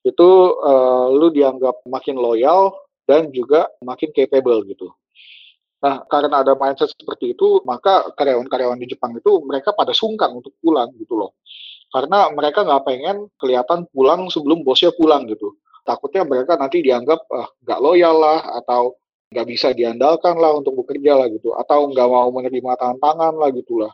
[0.05, 0.29] itu
[0.61, 2.77] uh, lu dianggap makin loyal
[3.09, 4.93] dan juga makin capable gitu.
[5.81, 10.53] Nah, karena ada mindset seperti itu, maka karyawan-karyawan di Jepang itu mereka pada sungkan untuk
[10.61, 11.37] pulang gitu loh
[11.95, 15.55] karena mereka nggak pengen kelihatan pulang sebelum bosnya pulang gitu.
[15.87, 18.99] Takutnya mereka nanti dianggap ah, nggak loyal lah atau
[19.31, 23.93] nggak bisa diandalkan lah untuk bekerja lah gitu atau nggak mau menerima tantangan lah gitulah.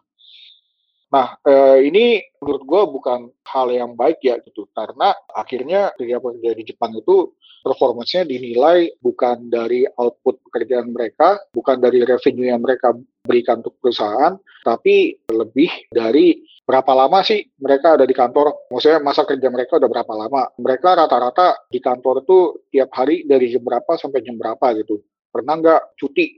[1.11, 6.51] Nah eh, ini menurut gue bukan hal yang baik ya gitu karena akhirnya ketika pekerja
[6.55, 12.91] di Jepang itu performance-nya dinilai bukan dari output pekerjaan mereka, bukan dari revenue yang mereka
[13.21, 14.33] berikan untuk perusahaan,
[14.65, 18.71] tapi lebih dari berapa lama sih mereka ada di kantor?
[18.73, 20.49] Maksudnya masa kerja mereka udah berapa lama?
[20.57, 22.37] Mereka rata-rata di kantor itu
[22.73, 24.97] tiap hari dari jam berapa sampai jam berapa gitu.
[25.31, 26.37] Pernah nggak cuti?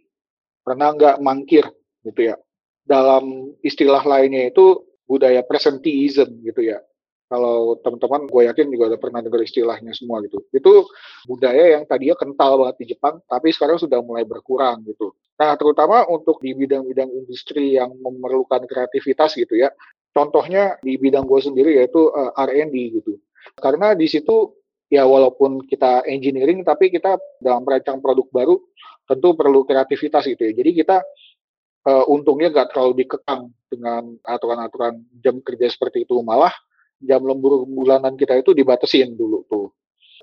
[0.64, 1.66] Pernah nggak mangkir
[2.06, 2.36] gitu ya?
[2.86, 6.80] Dalam istilah lainnya itu budaya presenteeism gitu ya.
[7.28, 10.46] Kalau teman-teman gue yakin juga udah pernah dengar istilahnya semua gitu.
[10.54, 10.86] Itu
[11.26, 15.18] budaya yang tadinya kental banget di Jepang, tapi sekarang sudah mulai berkurang gitu.
[15.42, 19.74] Nah, terutama untuk di bidang-bidang industri yang memerlukan kreativitas gitu ya,
[20.14, 23.18] Contohnya di bidang gue sendiri yaitu uh, eh, R&D gitu.
[23.58, 24.63] Karena di situ
[24.94, 28.56] ya walaupun kita engineering tapi kita dalam merancang produk baru
[29.10, 30.54] tentu perlu kreativitas gitu ya.
[30.54, 31.02] Jadi kita
[31.90, 36.22] uh, untungnya nggak terlalu dikekang dengan aturan-aturan jam kerja seperti itu.
[36.22, 36.54] Malah
[37.02, 39.74] jam lembur bulanan kita itu dibatasin dulu tuh.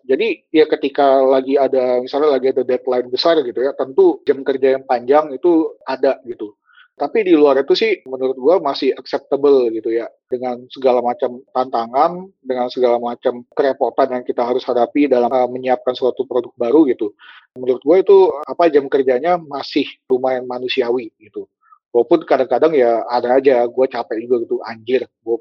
[0.06, 4.78] Jadi ya ketika lagi ada misalnya lagi ada deadline besar gitu ya, tentu jam kerja
[4.78, 6.56] yang panjang itu ada gitu.
[7.00, 12.28] Tapi di luar itu sih menurut gua masih acceptable gitu ya dengan segala macam tantangan,
[12.44, 17.16] dengan segala macam kerepotan yang kita harus hadapi dalam uh, menyiapkan suatu produk baru gitu.
[17.56, 21.48] Menurut gua itu apa jam kerjanya masih lumayan manusiawi gitu.
[21.88, 25.36] Walaupun kadang-kadang ya ada aja gue capek juga gitu anjir gue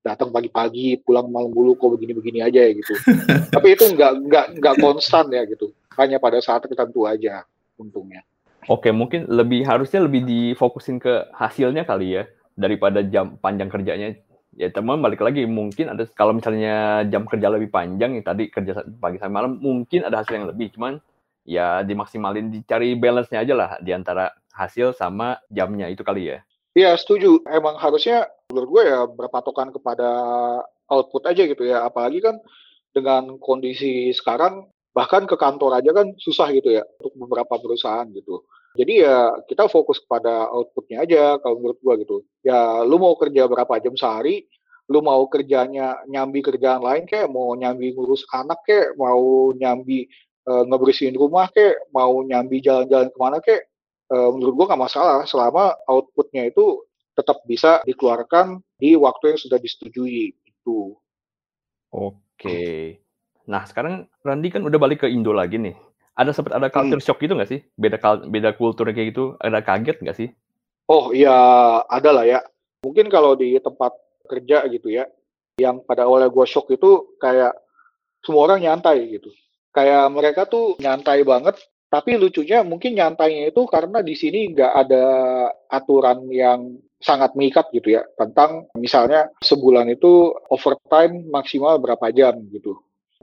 [0.00, 2.94] datang pagi-pagi pulang malam dulu kok begini-begini aja ya gitu
[3.54, 7.42] tapi itu nggak nggak nggak konstan ya gitu hanya pada saat tertentu aja
[7.74, 8.22] untungnya
[8.66, 12.22] oke mungkin lebih harusnya lebih difokusin ke hasilnya kali ya
[12.54, 14.16] daripada jam panjang kerjanya
[14.56, 18.86] ya teman balik lagi mungkin ada kalau misalnya jam kerja lebih panjang ya tadi kerja
[18.96, 20.96] pagi sampai malam mungkin ada hasil yang lebih cuman
[21.44, 26.40] ya dimaksimalin dicari balance-nya aja lah di antara hasil sama jamnya itu kali ya
[26.76, 27.40] Iya setuju.
[27.48, 30.10] Emang harusnya menurut gue ya berpatokan kepada
[30.92, 31.88] output aja gitu ya.
[31.88, 32.36] Apalagi kan
[32.92, 38.44] dengan kondisi sekarang bahkan ke kantor aja kan susah gitu ya untuk beberapa perusahaan gitu.
[38.76, 42.16] Jadi ya kita fokus kepada outputnya aja kalau menurut gue gitu.
[42.44, 44.44] Ya lu mau kerja berapa jam sehari,
[44.92, 50.06] lu mau kerjanya nyambi kerjaan lain kayak mau nyambi ngurus anak kayak mau nyambi
[50.46, 53.66] e, ngebersihin rumah kayak mau nyambi jalan-jalan ke mana kayak
[54.12, 56.84] uh, menurut gue nggak masalah selama outputnya itu
[57.16, 60.92] tetap bisa dikeluarkan di waktu yang sudah disetujui itu.
[61.90, 63.00] Oke.
[63.48, 65.74] Nah sekarang Randy kan udah balik ke Indo lagi nih.
[66.16, 67.06] Ada sempat ada culture hmm.
[67.06, 67.60] shock gitu nggak sih?
[67.76, 69.36] Beda beda kultur kayak gitu.
[69.36, 70.28] Ada kaget nggak sih?
[70.88, 71.36] Oh iya
[71.84, 72.40] ada lah ya.
[72.80, 73.92] Mungkin kalau di tempat
[74.26, 75.04] kerja gitu ya,
[75.60, 77.52] yang pada awalnya gue shock itu kayak
[78.24, 79.28] semua orang nyantai gitu.
[79.70, 85.04] Kayak mereka tuh nyantai banget tapi lucunya mungkin nyantainya itu karena di sini nggak ada
[85.70, 92.74] aturan yang sangat mengikat gitu ya tentang misalnya sebulan itu overtime maksimal berapa jam gitu.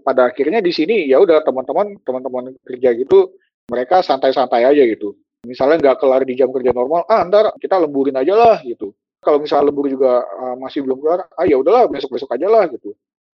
[0.04, 3.34] Pada akhirnya di sini ya udah teman-teman teman-teman kerja gitu
[3.72, 5.16] mereka santai-santai aja gitu.
[5.48, 8.92] Misalnya nggak kelar di jam kerja normal, ah ntar kita lemburin aja lah gitu.
[9.24, 12.92] Kalau misalnya lembur juga uh, masih belum kelar, ah ya udahlah besok-besok aja lah gitu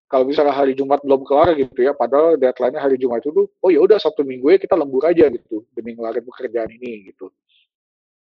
[0.06, 3.70] kalau misalnya hari Jumat belum kelar gitu ya, padahal deadline-nya hari Jumat itu tuh, oh
[3.74, 7.34] ya udah Sabtu Minggu ya kita lembur aja gitu demi ngelarin pekerjaan ini gitu.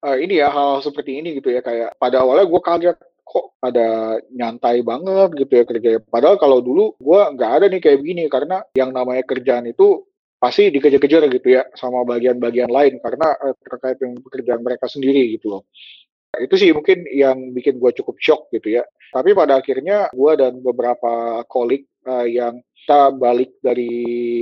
[0.04, 3.56] Uh, ini ya hal, hal seperti ini gitu ya kayak pada awalnya gue kaget kok
[3.64, 6.00] ada nyantai banget gitu ya kerjanya.
[6.04, 10.04] Padahal kalau dulu gue nggak ada nih kayak begini karena yang namanya kerjaan itu
[10.44, 15.56] pasti dikejar-kejar gitu ya sama bagian-bagian lain karena uh, terkait dengan pekerjaan mereka sendiri gitu
[15.56, 15.64] loh.
[16.36, 18.84] Itu sih mungkin yang bikin gue cukup shock gitu ya.
[19.14, 23.96] Tapi pada akhirnya gue dan beberapa kolik uh, yang kita balik dari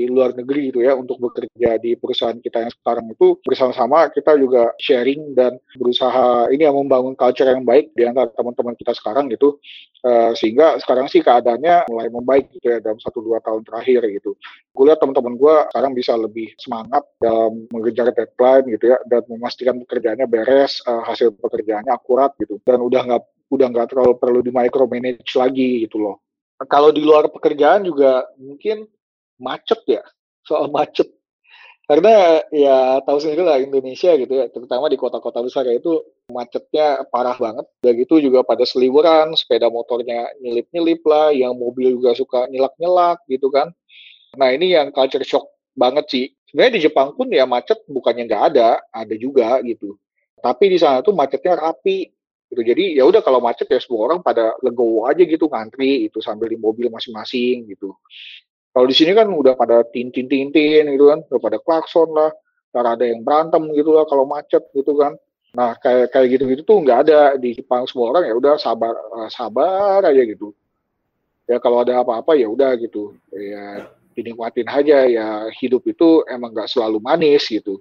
[0.10, 4.74] luar negeri gitu ya untuk bekerja di perusahaan kita yang sekarang itu bersama-sama kita juga
[4.82, 9.62] sharing dan berusaha ini yang membangun culture yang baik di antara teman-teman kita sekarang gitu.
[10.02, 14.34] Uh, sehingga sekarang sih keadaannya mulai membaik gitu ya dalam satu dua tahun terakhir gitu.
[14.74, 19.78] Gue lihat teman-teman gue sekarang bisa lebih semangat dalam mengejar deadline gitu ya dan memastikan
[19.86, 22.58] pekerjaannya beres uh, hasil pekerjaannya akurat gitu.
[22.66, 23.24] Dan udah nggak
[23.54, 26.18] udah nggak terlalu perlu di micromanage lagi gitu loh
[26.68, 28.86] kalau di luar pekerjaan juga mungkin
[29.42, 30.04] macet ya
[30.46, 31.10] soal macet.
[31.90, 36.00] Karena ya tahu sendiri lah Indonesia gitu ya terutama di kota-kota besar ya itu
[36.32, 37.68] macetnya parah banget.
[37.84, 43.52] Dan gitu juga pada seliburan sepeda motornya nyelip-nyelip lah yang mobil juga suka nyelak-nyelak gitu
[43.52, 43.76] kan.
[44.40, 46.26] Nah ini yang culture shock banget sih.
[46.48, 50.00] Sebenarnya di Jepang pun ya macet bukannya nggak ada ada juga gitu.
[50.40, 52.08] Tapi di sana tuh macetnya rapi
[52.52, 52.62] gitu.
[52.62, 56.52] Jadi ya udah kalau macet ya semua orang pada legowo aja gitu ngantri itu sambil
[56.52, 57.96] di mobil masing-masing gitu.
[58.76, 62.32] Kalau di sini kan udah pada tintin tintin gitu kan udah pada klakson lah
[62.72, 65.16] karena ada yang berantem gitu lah kalau macet gitu kan.
[65.56, 68.94] Nah kayak kayak gitu gitu tuh nggak ada di Jepang semua orang ya udah sabar
[68.96, 70.52] eh, sabar aja gitu.
[71.48, 73.16] Ya kalau ada apa-apa ya udah gitu.
[73.32, 77.80] Ya dinikmatin aja ya hidup itu emang nggak selalu manis gitu.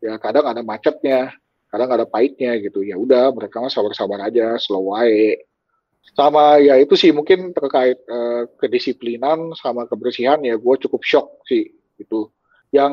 [0.00, 1.32] Ya kadang ada macetnya
[1.70, 2.82] kadang ada pahitnya gitu.
[2.86, 5.40] Ya udah mereka mah sabar-sabar aja slow way
[6.14, 11.66] sama ya itu sih mungkin terkait uh, kedisiplinan sama kebersihan ya gue cukup shock sih
[11.98, 12.30] itu
[12.74, 12.92] yang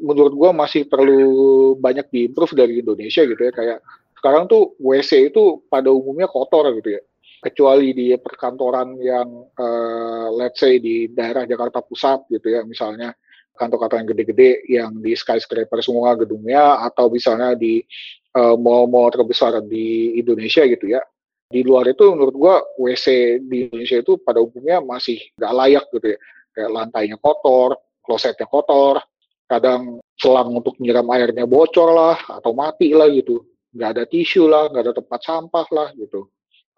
[0.00, 3.52] menurut gue masih perlu banyak diimprove dari Indonesia gitu ya.
[3.52, 3.78] Kayak
[4.16, 7.02] sekarang tuh WC itu pada umumnya kotor gitu ya.
[7.40, 13.16] Kecuali di perkantoran yang uh, let's say di daerah Jakarta Pusat gitu ya misalnya
[13.60, 17.84] kantor-kantor yang gede-gede yang di skyscraper semua gedungnya atau misalnya di
[18.32, 21.04] uh, mall-mall terbesar di Indonesia gitu ya.
[21.50, 26.06] Di luar itu menurut gua WC di Indonesia itu pada umumnya masih nggak layak gitu
[26.16, 26.18] ya.
[26.50, 29.02] Kayak lantainya kotor, klosetnya kotor,
[29.50, 33.44] kadang selang untuk nyiram airnya bocor lah atau mati lah gitu.
[33.74, 36.30] Nggak ada tisu lah, nggak ada tempat sampah lah gitu.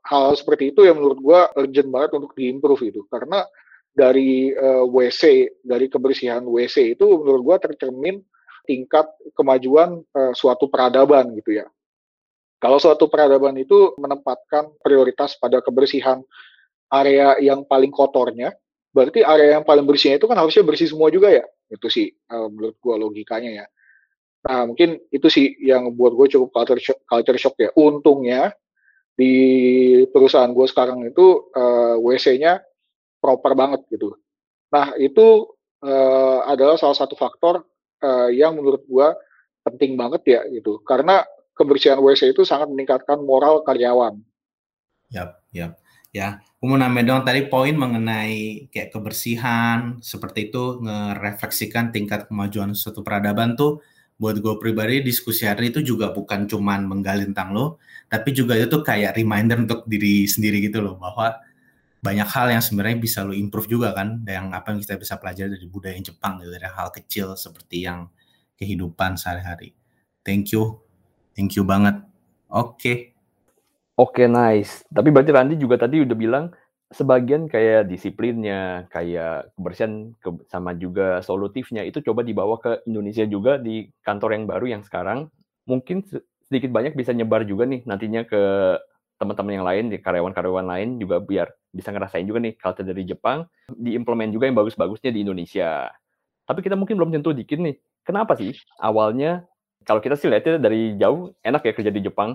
[0.02, 3.04] Hal seperti itu yang menurut gua urgent banget untuk diimprove itu.
[3.12, 3.44] Karena
[3.92, 5.22] dari uh, eh, WC,
[5.60, 8.16] dari kebersihan WC itu menurut gue tercermin
[8.64, 9.04] tingkat
[9.36, 11.68] kemajuan uh, suatu peradaban gitu ya.
[12.56, 16.22] Kalau suatu peradaban itu menempatkan prioritas pada kebersihan
[16.88, 18.54] area yang paling kotornya,
[18.94, 21.44] berarti area yang paling bersihnya itu kan harusnya bersih semua juga ya.
[21.68, 23.66] Itu sih uh, menurut gue logikanya ya.
[24.42, 27.70] Nah, mungkin itu sih yang buat gue cukup culture shock, culture shock ya.
[27.78, 28.54] Untungnya
[29.12, 29.34] di
[30.08, 32.62] perusahaan gue sekarang itu uh, WC-nya
[33.22, 34.18] proper banget gitu.
[34.74, 35.46] Nah, itu
[35.86, 37.62] uh, adalah salah satu faktor
[38.02, 39.08] uh, yang menurut gue
[39.62, 40.82] penting banget ya gitu.
[40.82, 41.22] Karena
[41.54, 44.18] kebersihan WC itu sangat meningkatkan moral karyawan.
[45.14, 45.78] Yap, yap.
[46.12, 53.56] Ya, nambahin dong tadi poin mengenai kayak kebersihan seperti itu ngerefleksikan tingkat kemajuan suatu peradaban
[53.56, 53.80] tuh
[54.20, 57.80] buat gue pribadi diskusi hari itu juga bukan cuman menggali tentang lo,
[58.12, 61.32] tapi juga itu kayak reminder untuk diri sendiri gitu loh bahwa
[62.02, 65.54] banyak hal yang sebenarnya bisa lo improve juga kan, yang apa yang kita bisa pelajari
[65.54, 68.10] dari budaya Jepang gitu, dari hal kecil seperti yang
[68.58, 69.78] kehidupan sehari-hari.
[70.26, 70.82] Thank you,
[71.38, 72.02] thank you banget.
[72.50, 72.74] Oke.
[72.76, 72.98] Okay.
[73.94, 74.82] Oke, okay, nice.
[74.90, 76.50] Tapi berarti Randi juga tadi udah bilang
[76.90, 83.56] sebagian kayak disiplinnya, kayak kebersihan ke, sama juga solutifnya itu coba dibawa ke Indonesia juga
[83.56, 85.32] di kantor yang baru yang sekarang
[85.64, 86.04] mungkin
[86.44, 88.42] sedikit banyak bisa nyebar juga nih nantinya ke
[89.22, 94.34] teman-teman yang lain, karyawan-karyawan lain juga biar bisa ngerasain juga nih culture dari Jepang, diimplement
[94.34, 95.86] juga yang bagus-bagusnya di Indonesia.
[96.42, 97.78] Tapi kita mungkin belum tentu dikit nih.
[98.02, 98.50] Kenapa sih
[98.82, 99.46] awalnya
[99.86, 102.34] kalau kita sih lihatnya dari jauh enak ya kerja di Jepang.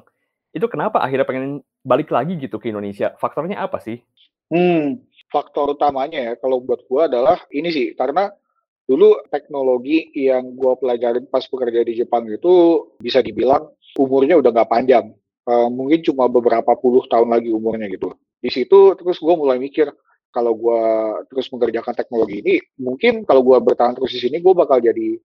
[0.55, 3.13] Itu kenapa akhirnya pengen balik lagi gitu ke Indonesia?
[3.19, 3.99] Faktornya apa sih?
[4.47, 8.31] Hmm, faktor utamanya ya kalau buat gua adalah ini sih karena
[8.87, 13.67] dulu teknologi yang gua pelajarin pas bekerja di Jepang itu bisa dibilang
[13.99, 15.11] umurnya udah nggak panjang.
[15.47, 18.11] Uh, mungkin cuma beberapa puluh tahun lagi umurnya gitu.
[18.43, 19.87] Di situ terus gua mulai mikir
[20.35, 24.83] kalau gua terus mengerjakan teknologi ini, mungkin kalau gua bertahan terus di sini, gua bakal
[24.83, 25.15] jadi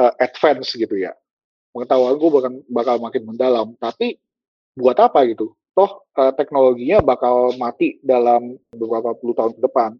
[0.00, 1.12] uh, advance gitu ya.
[1.76, 3.76] Pengetahuan gua bakal bakal makin mendalam.
[3.76, 4.16] Tapi
[4.72, 5.52] buat apa gitu?
[5.78, 9.94] toh uh, teknologinya bakal mati dalam beberapa puluh tahun ke depan.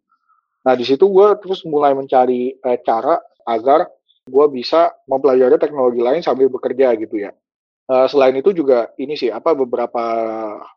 [0.66, 3.87] Nah di situ gue terus mulai mencari uh, cara agar
[4.26, 7.31] gue bisa mempelajari teknologi lain sambil bekerja gitu ya.
[7.89, 10.05] Uh, selain itu juga ini sih apa beberapa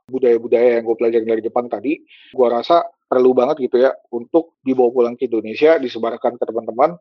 [0.08, 2.00] budaya-budaya yang gue pelajari dari Jepang tadi,
[2.32, 6.96] gue rasa perlu banget gitu ya untuk dibawa pulang ke Indonesia, disebarkan ke teman-teman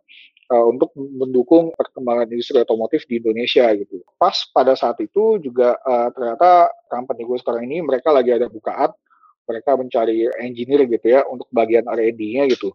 [0.51, 4.03] uh, untuk mendukung perkembangan industri otomotif di Indonesia gitu.
[4.19, 8.91] Pas pada saat itu juga uh, ternyata company gue sekarang ini mereka lagi ada bukaan,
[9.47, 12.75] mereka mencari engineer gitu ya untuk bagian R&D-nya gitu.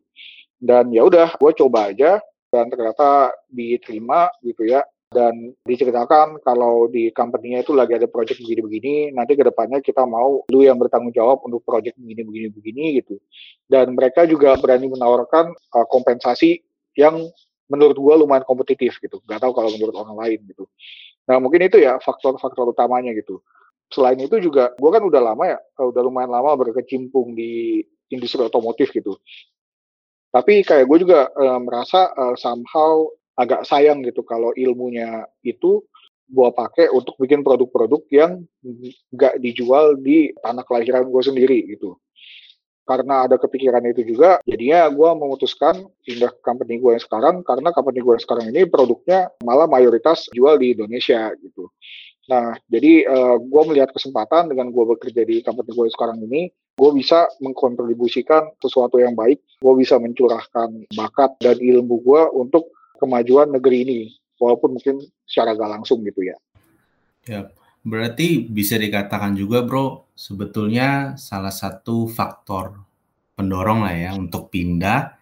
[0.55, 7.13] Dan ya udah, gue coba aja dan ternyata diterima gitu ya dan diceritakan kalau di
[7.13, 11.45] company-nya itu lagi ada project begini-begini, nanti ke depannya kita mau lu yang bertanggung jawab
[11.45, 13.21] untuk project begini-begini-begini gitu.
[13.69, 16.65] Dan mereka juga berani menawarkan uh, kompensasi
[16.97, 17.21] yang
[17.69, 19.21] menurut gua lumayan kompetitif gitu.
[19.25, 20.65] Gak tahu kalau menurut orang lain gitu.
[21.25, 23.41] Nah mungkin itu ya faktor-faktor utamanya gitu.
[23.93, 28.89] Selain itu juga gua kan udah lama ya, udah lumayan lama berkecimpung di industri otomotif
[28.93, 29.17] gitu.
[30.35, 35.83] Tapi kayak gue juga uh, merasa uh, somehow agak sayang gitu kalau ilmunya itu
[36.25, 38.41] gua pakai untuk bikin produk-produk yang
[39.13, 41.99] nggak dijual di tanah kelahiran gue sendiri gitu.
[42.85, 47.73] Karena ada kepikiran itu juga, jadinya gue memutuskan pindah ke company gue yang sekarang, karena
[47.73, 51.73] company gue yang sekarang ini produknya malah mayoritas jual di Indonesia gitu.
[52.29, 56.53] Nah, jadi uh, eh, gue melihat kesempatan dengan gue bekerja di company gue sekarang ini,
[56.77, 63.51] gue bisa mengkontribusikan sesuatu yang baik, gue bisa mencurahkan bakat dan ilmu gue untuk kemajuan
[63.51, 63.99] negeri ini,
[64.39, 66.37] walaupun mungkin secara gak langsung gitu ya.
[67.25, 67.49] Ya,
[67.81, 72.81] berarti bisa dikatakan juga bro, sebetulnya salah satu faktor
[73.35, 75.17] pendorong lah ya untuk pindah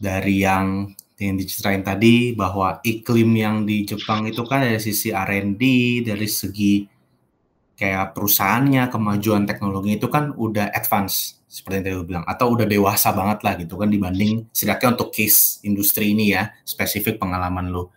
[0.00, 0.88] dari yang
[1.20, 5.62] yang diceritain tadi bahwa iklim yang di Jepang itu kan dari sisi R&D,
[6.00, 6.88] dari segi
[7.80, 13.10] kayak perusahaannya, kemajuan teknologi itu kan udah advance seperti yang tadi bilang atau udah dewasa
[13.16, 17.88] banget lah gitu kan dibanding setidaknya untuk case industri ini ya spesifik pengalaman lu.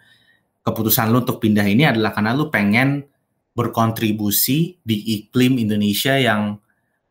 [0.63, 3.03] Keputusan lu untuk pindah ini adalah karena lu pengen
[3.53, 6.55] berkontribusi di iklim Indonesia yang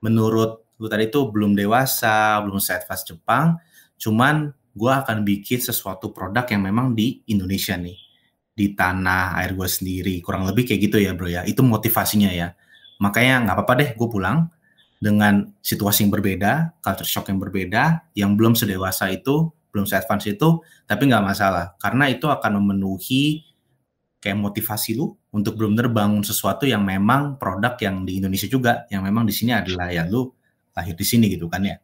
[0.00, 3.60] menurut lu tadi itu belum dewasa belum fast Jepang
[4.00, 8.00] cuman gue akan bikin sesuatu produk yang memang di Indonesia nih.
[8.52, 11.44] Di tanah air gue sendiri kurang lebih kayak gitu ya bro ya.
[11.44, 12.56] Itu motivasinya ya
[13.02, 14.46] makanya nggak apa-apa deh gue pulang
[15.02, 20.62] dengan situasi yang berbeda, culture shock yang berbeda, yang belum sedewasa itu, belum se-advance itu,
[20.86, 21.74] tapi nggak masalah.
[21.82, 23.42] Karena itu akan memenuhi
[24.22, 29.02] kayak motivasi lu untuk belum terbangun sesuatu yang memang produk yang di Indonesia juga, yang
[29.02, 30.30] memang di sini adalah ya lu
[30.70, 31.76] lahir di sini gitu kan ya.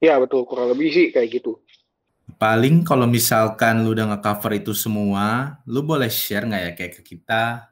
[0.00, 1.60] Ya betul, kurang lebih sih kayak gitu.
[2.40, 7.02] Paling kalau misalkan lu udah nge-cover itu semua, lu boleh share nggak ya kayak ke
[7.12, 7.68] kita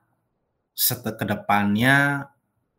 [0.77, 2.29] set ke depannya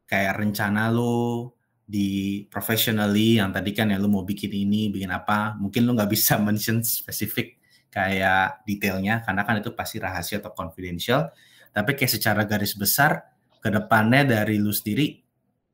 [0.08, 1.52] kayak rencana lu
[1.88, 6.12] di professionally yang tadi kan ya lu mau bikin ini, bikin apa, mungkin lu nggak
[6.12, 7.60] bisa mention spesifik
[7.92, 11.32] kayak detailnya karena kan itu pasti rahasia atau confidential,
[11.72, 13.24] tapi kayak secara garis besar
[13.62, 15.20] ke depannya dari lu sendiri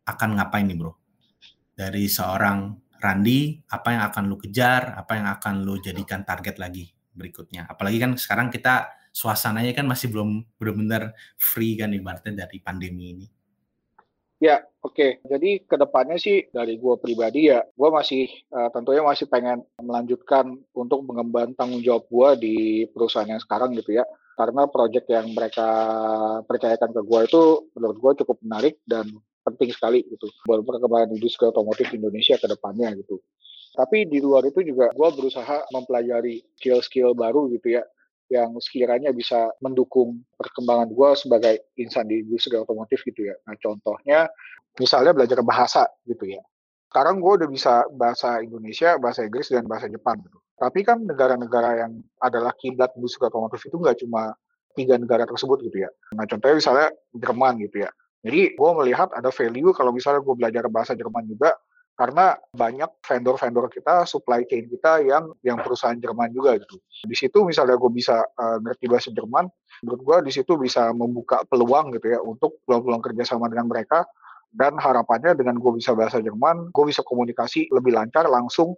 [0.05, 0.93] akan ngapain nih, Bro?
[1.73, 6.87] Dari seorang Randi, apa yang akan lu kejar, apa yang akan lu jadikan target lagi
[7.11, 7.67] berikutnya.
[7.67, 13.27] Apalagi kan sekarang kita suasananya kan masih belum benar-benar free kan ibaratnya dari pandemi ini.
[14.43, 14.91] Ya, oke.
[14.91, 15.11] Okay.
[15.23, 20.59] Jadi ke depannya sih dari gue pribadi ya, gue masih uh, tentunya masih pengen melanjutkan
[20.75, 22.57] untuk mengemban tanggung jawab gue di
[22.91, 24.03] perusahaan yang sekarang gitu ya.
[24.35, 25.67] Karena proyek yang mereka
[26.43, 27.41] percayakan ke gue itu
[27.71, 29.07] menurut gue cukup menarik dan
[29.47, 33.23] penting sekali gitu buat perkembangan industri otomotif Indonesia ke depannya gitu.
[33.71, 37.83] Tapi di luar itu juga gue berusaha mempelajari skill-skill baru gitu ya
[38.33, 43.35] yang sekiranya bisa mendukung perkembangan gue sebagai insan di industri otomotif gitu ya.
[43.45, 44.25] Nah contohnya
[44.81, 46.41] misalnya belajar bahasa gitu ya.
[46.89, 50.37] Sekarang gue udah bisa bahasa Indonesia, bahasa Inggris, dan bahasa Jepang gitu.
[50.57, 54.33] Tapi kan negara-negara yang adalah kiblat industri otomotif itu nggak cuma
[54.73, 55.89] tiga negara tersebut gitu ya.
[56.17, 57.89] Nah contohnya misalnya Jerman gitu ya.
[58.23, 61.53] Jadi gue melihat ada value kalau misalnya gue belajar bahasa Jerman juga
[61.93, 66.81] karena banyak vendor-vendor kita, supply chain kita yang yang perusahaan Jerman juga gitu.
[67.05, 69.45] Di situ misalnya gue bisa uh, ngerti bahasa Jerman,
[69.85, 74.09] menurut gue di situ bisa membuka peluang gitu ya untuk peluang-peluang kerjasama dengan mereka
[74.53, 78.73] dan harapannya dengan gue bisa bahasa Jerman, gue bisa komunikasi lebih lancar langsung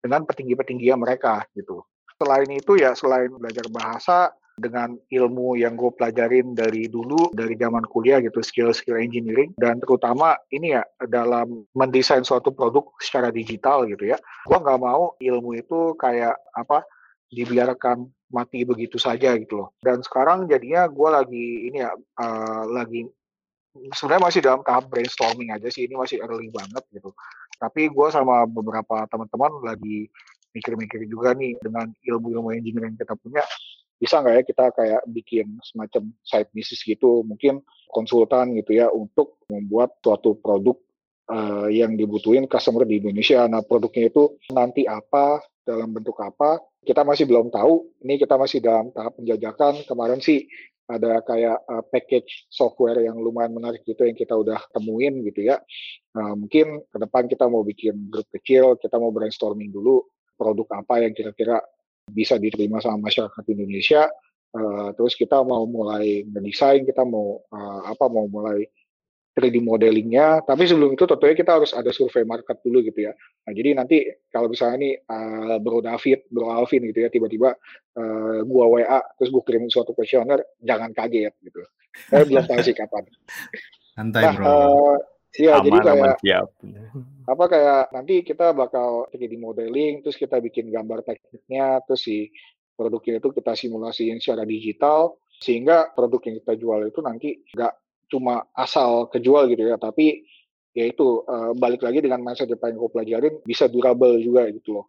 [0.00, 1.84] dengan petinggi-petinggi mereka gitu.
[2.20, 7.86] Selain itu ya selain belajar bahasa, dengan ilmu yang gue pelajarin dari dulu dari zaman
[7.86, 9.54] kuliah gitu skill-skill engineering.
[9.56, 14.18] Dan terutama ini ya dalam mendesain suatu produk secara digital gitu ya.
[14.44, 16.84] Gue nggak mau ilmu itu kayak apa
[17.28, 19.68] dibiarkan mati begitu saja gitu loh.
[19.80, 23.08] Dan sekarang jadinya gue lagi ini ya uh, lagi
[23.94, 27.14] sebenarnya masih dalam tahap brainstorming aja sih ini masih early banget gitu.
[27.58, 30.08] Tapi gue sama beberapa teman-teman lagi
[30.54, 33.42] mikir-mikir juga nih dengan ilmu-ilmu engineering yang kita punya
[33.98, 39.42] bisa nggak ya kita kayak bikin semacam side business gitu mungkin konsultan gitu ya untuk
[39.50, 40.78] membuat suatu produk
[41.28, 43.44] uh, yang dibutuhin customer di Indonesia.
[43.50, 47.90] Nah produknya itu nanti apa dalam bentuk apa kita masih belum tahu.
[48.06, 49.84] Ini kita masih dalam tahap penjajakan.
[49.84, 50.48] Kemarin sih
[50.88, 55.60] ada kayak uh, package software yang lumayan menarik gitu yang kita udah temuin gitu ya.
[56.16, 60.00] Nah, mungkin ke depan kita mau bikin grup kecil kita mau brainstorming dulu
[60.38, 61.60] produk apa yang kira-kira
[62.10, 64.08] bisa diterima sama masyarakat Indonesia.
[64.48, 68.64] Uh, terus kita mau mulai mendesain, kita mau uh, apa mau mulai
[69.38, 70.42] 3D modelingnya.
[70.42, 73.12] Tapi sebelum itu tentunya kita harus ada survei market dulu gitu ya.
[73.46, 74.02] Nah, jadi nanti
[74.32, 77.54] kalau misalnya nih uh, Bro David, Bro Alvin gitu ya, tiba-tiba
[77.94, 81.62] uh, gua WA terus gua kirim suatu kuesioner, jangan kaget gitu.
[82.10, 83.04] Saya belum tahu sih kapan.
[83.94, 84.46] Santai nah, bro.
[84.46, 84.96] Uh,
[85.38, 86.46] Iya, jadi kayak siap.
[87.28, 92.32] apa kayak nanti kita bakal jadi modeling, terus kita bikin gambar tekniknya, terus si
[92.74, 97.74] produknya itu kita simulasiin secara digital, sehingga produk yang kita jual itu nanti nggak
[98.10, 100.26] cuma asal kejual gitu ya, tapi
[100.74, 104.86] ya itu uh, balik lagi dengan mindset yang gue pelajarin bisa durable juga gitu loh.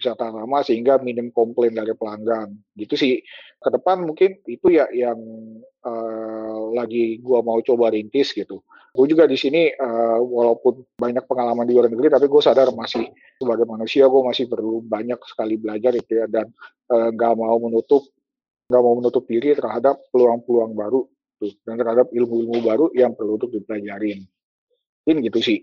[0.00, 2.56] Bisa tahan lama sehingga minim komplain dari pelanggan.
[2.72, 3.20] Gitu sih.
[3.60, 5.20] Ke depan mungkin itu ya yang
[5.84, 11.62] uh, lagi gua mau coba rintis gitu gue juga di sini uh, walaupun banyak pengalaman
[11.62, 13.06] di luar negeri tapi gue sadar masih
[13.38, 16.26] sebagai manusia gue masih perlu banyak sekali belajar itu ya.
[16.26, 16.50] Dan
[16.90, 18.02] eh, nggak uh, mau menutup
[18.70, 21.02] nggak mau menutup diri terhadap peluang-peluang baru
[21.40, 24.26] tuh dan terhadap ilmu-ilmu baru yang perlu untuk dipelajarin.
[25.06, 25.58] Mungkin gitu sih.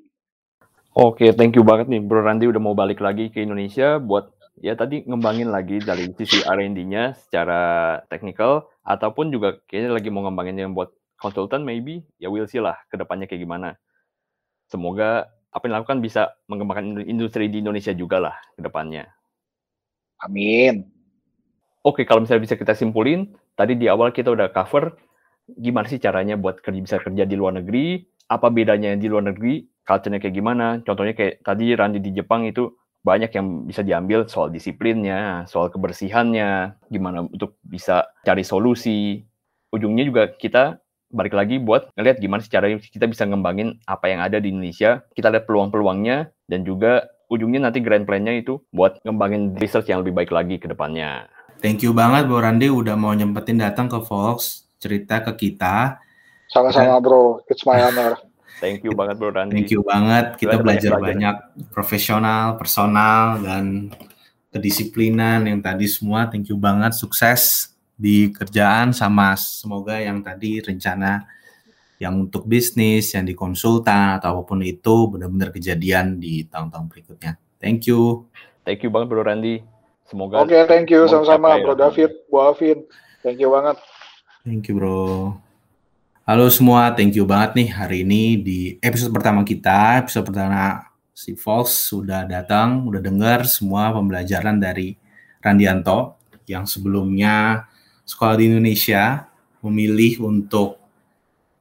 [0.97, 4.73] Oke, thank you banget nih Bro Randy udah mau balik lagi ke Indonesia buat ya
[4.73, 7.61] tadi ngembangin lagi dari sisi R&D-nya secara
[8.09, 12.77] teknikal ataupun juga kayaknya lagi mau ngembangin yang buat konsultan maybe ya we'll see lah
[12.87, 13.75] ke depannya kayak gimana.
[14.69, 19.09] Semoga apa yang dilakukan bisa mengembangkan industri di Indonesia juga lah ke depannya.
[20.21, 20.85] Amin.
[21.85, 24.91] Oke, kalau misalnya bisa kita simpulin, tadi di awal kita udah cover
[25.47, 29.63] gimana sih caranya buat kerja bisa kerja di luar negeri, apa bedanya di luar negeri,
[29.87, 30.83] culture-nya kayak gimana.
[30.83, 32.75] Contohnya kayak tadi Randy di Jepang itu
[33.07, 39.23] banyak yang bisa diambil soal disiplinnya, soal kebersihannya, gimana untuk bisa cari solusi.
[39.71, 44.37] Ujungnya juga kita balik lagi buat ngeliat gimana secara kita bisa ngembangin apa yang ada
[44.37, 49.87] di Indonesia, kita lihat peluang-peluangnya, dan juga ujungnya nanti grand plan-nya itu buat ngembangin research
[49.91, 51.27] yang lebih baik lagi ke depannya.
[51.57, 55.97] Thank you banget Bu Randi udah mau nyempetin datang ke Fox, cerita ke kita.
[56.47, 58.15] Sama-sama bro, it's my honor.
[58.57, 59.53] Thank you banget Bro Randy.
[59.53, 60.33] Thank you banget.
[60.41, 61.35] Kita belajar banyak banyak
[61.69, 63.93] profesional, personal, dan
[64.49, 66.25] kedisiplinan yang tadi semua.
[66.25, 66.97] Thank you banget.
[66.97, 71.25] Sukses di kerjaan sama semoga yang tadi rencana
[71.97, 77.41] yang untuk bisnis, yang di konsultan atau apa pun itu benar-benar kejadian di tahun-tahun berikutnya.
[77.57, 78.29] Thank you.
[78.61, 79.65] Thank you banget Bro Randy.
[80.05, 81.79] Semoga Oke, thank you sama-sama tercapai Bro ya.
[81.89, 82.79] David, Bu Alvin.
[83.25, 83.77] Thank you banget.
[84.47, 85.35] Thank you bro.
[86.23, 91.35] Halo semua, thank you banget nih hari ini di episode pertama kita, episode pertama si
[91.35, 94.95] Fox sudah datang, udah dengar semua pembelajaran dari
[95.43, 96.15] Randianto
[96.47, 97.67] yang sebelumnya
[98.07, 99.27] sekolah di Indonesia
[99.59, 100.79] memilih untuk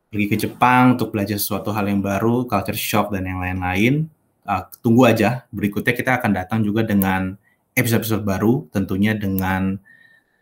[0.06, 4.06] pergi ke Jepang untuk belajar sesuatu hal yang baru, culture shock dan yang lain-lain.
[4.46, 7.34] Uh, tunggu aja, berikutnya kita akan datang juga dengan
[7.74, 9.74] episode-episode baru, tentunya dengan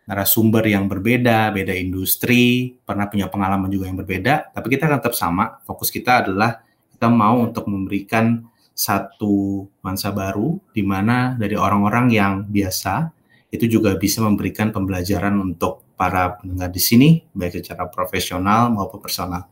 [0.05, 5.17] narasumber yang berbeda, beda industri, pernah punya pengalaman juga yang berbeda, tapi kita akan tetap
[5.17, 5.57] sama.
[5.65, 6.61] Fokus kita adalah
[6.93, 8.45] kita mau untuk memberikan
[8.77, 13.09] satu nuansa baru di mana dari orang-orang yang biasa
[13.55, 19.49] itu juga bisa memberikan pembelajaran untuk para pendengar di sini baik secara profesional maupun personal.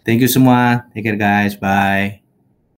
[0.00, 0.88] Thank you semua.
[0.96, 1.52] Take care guys.
[1.60, 2.23] Bye.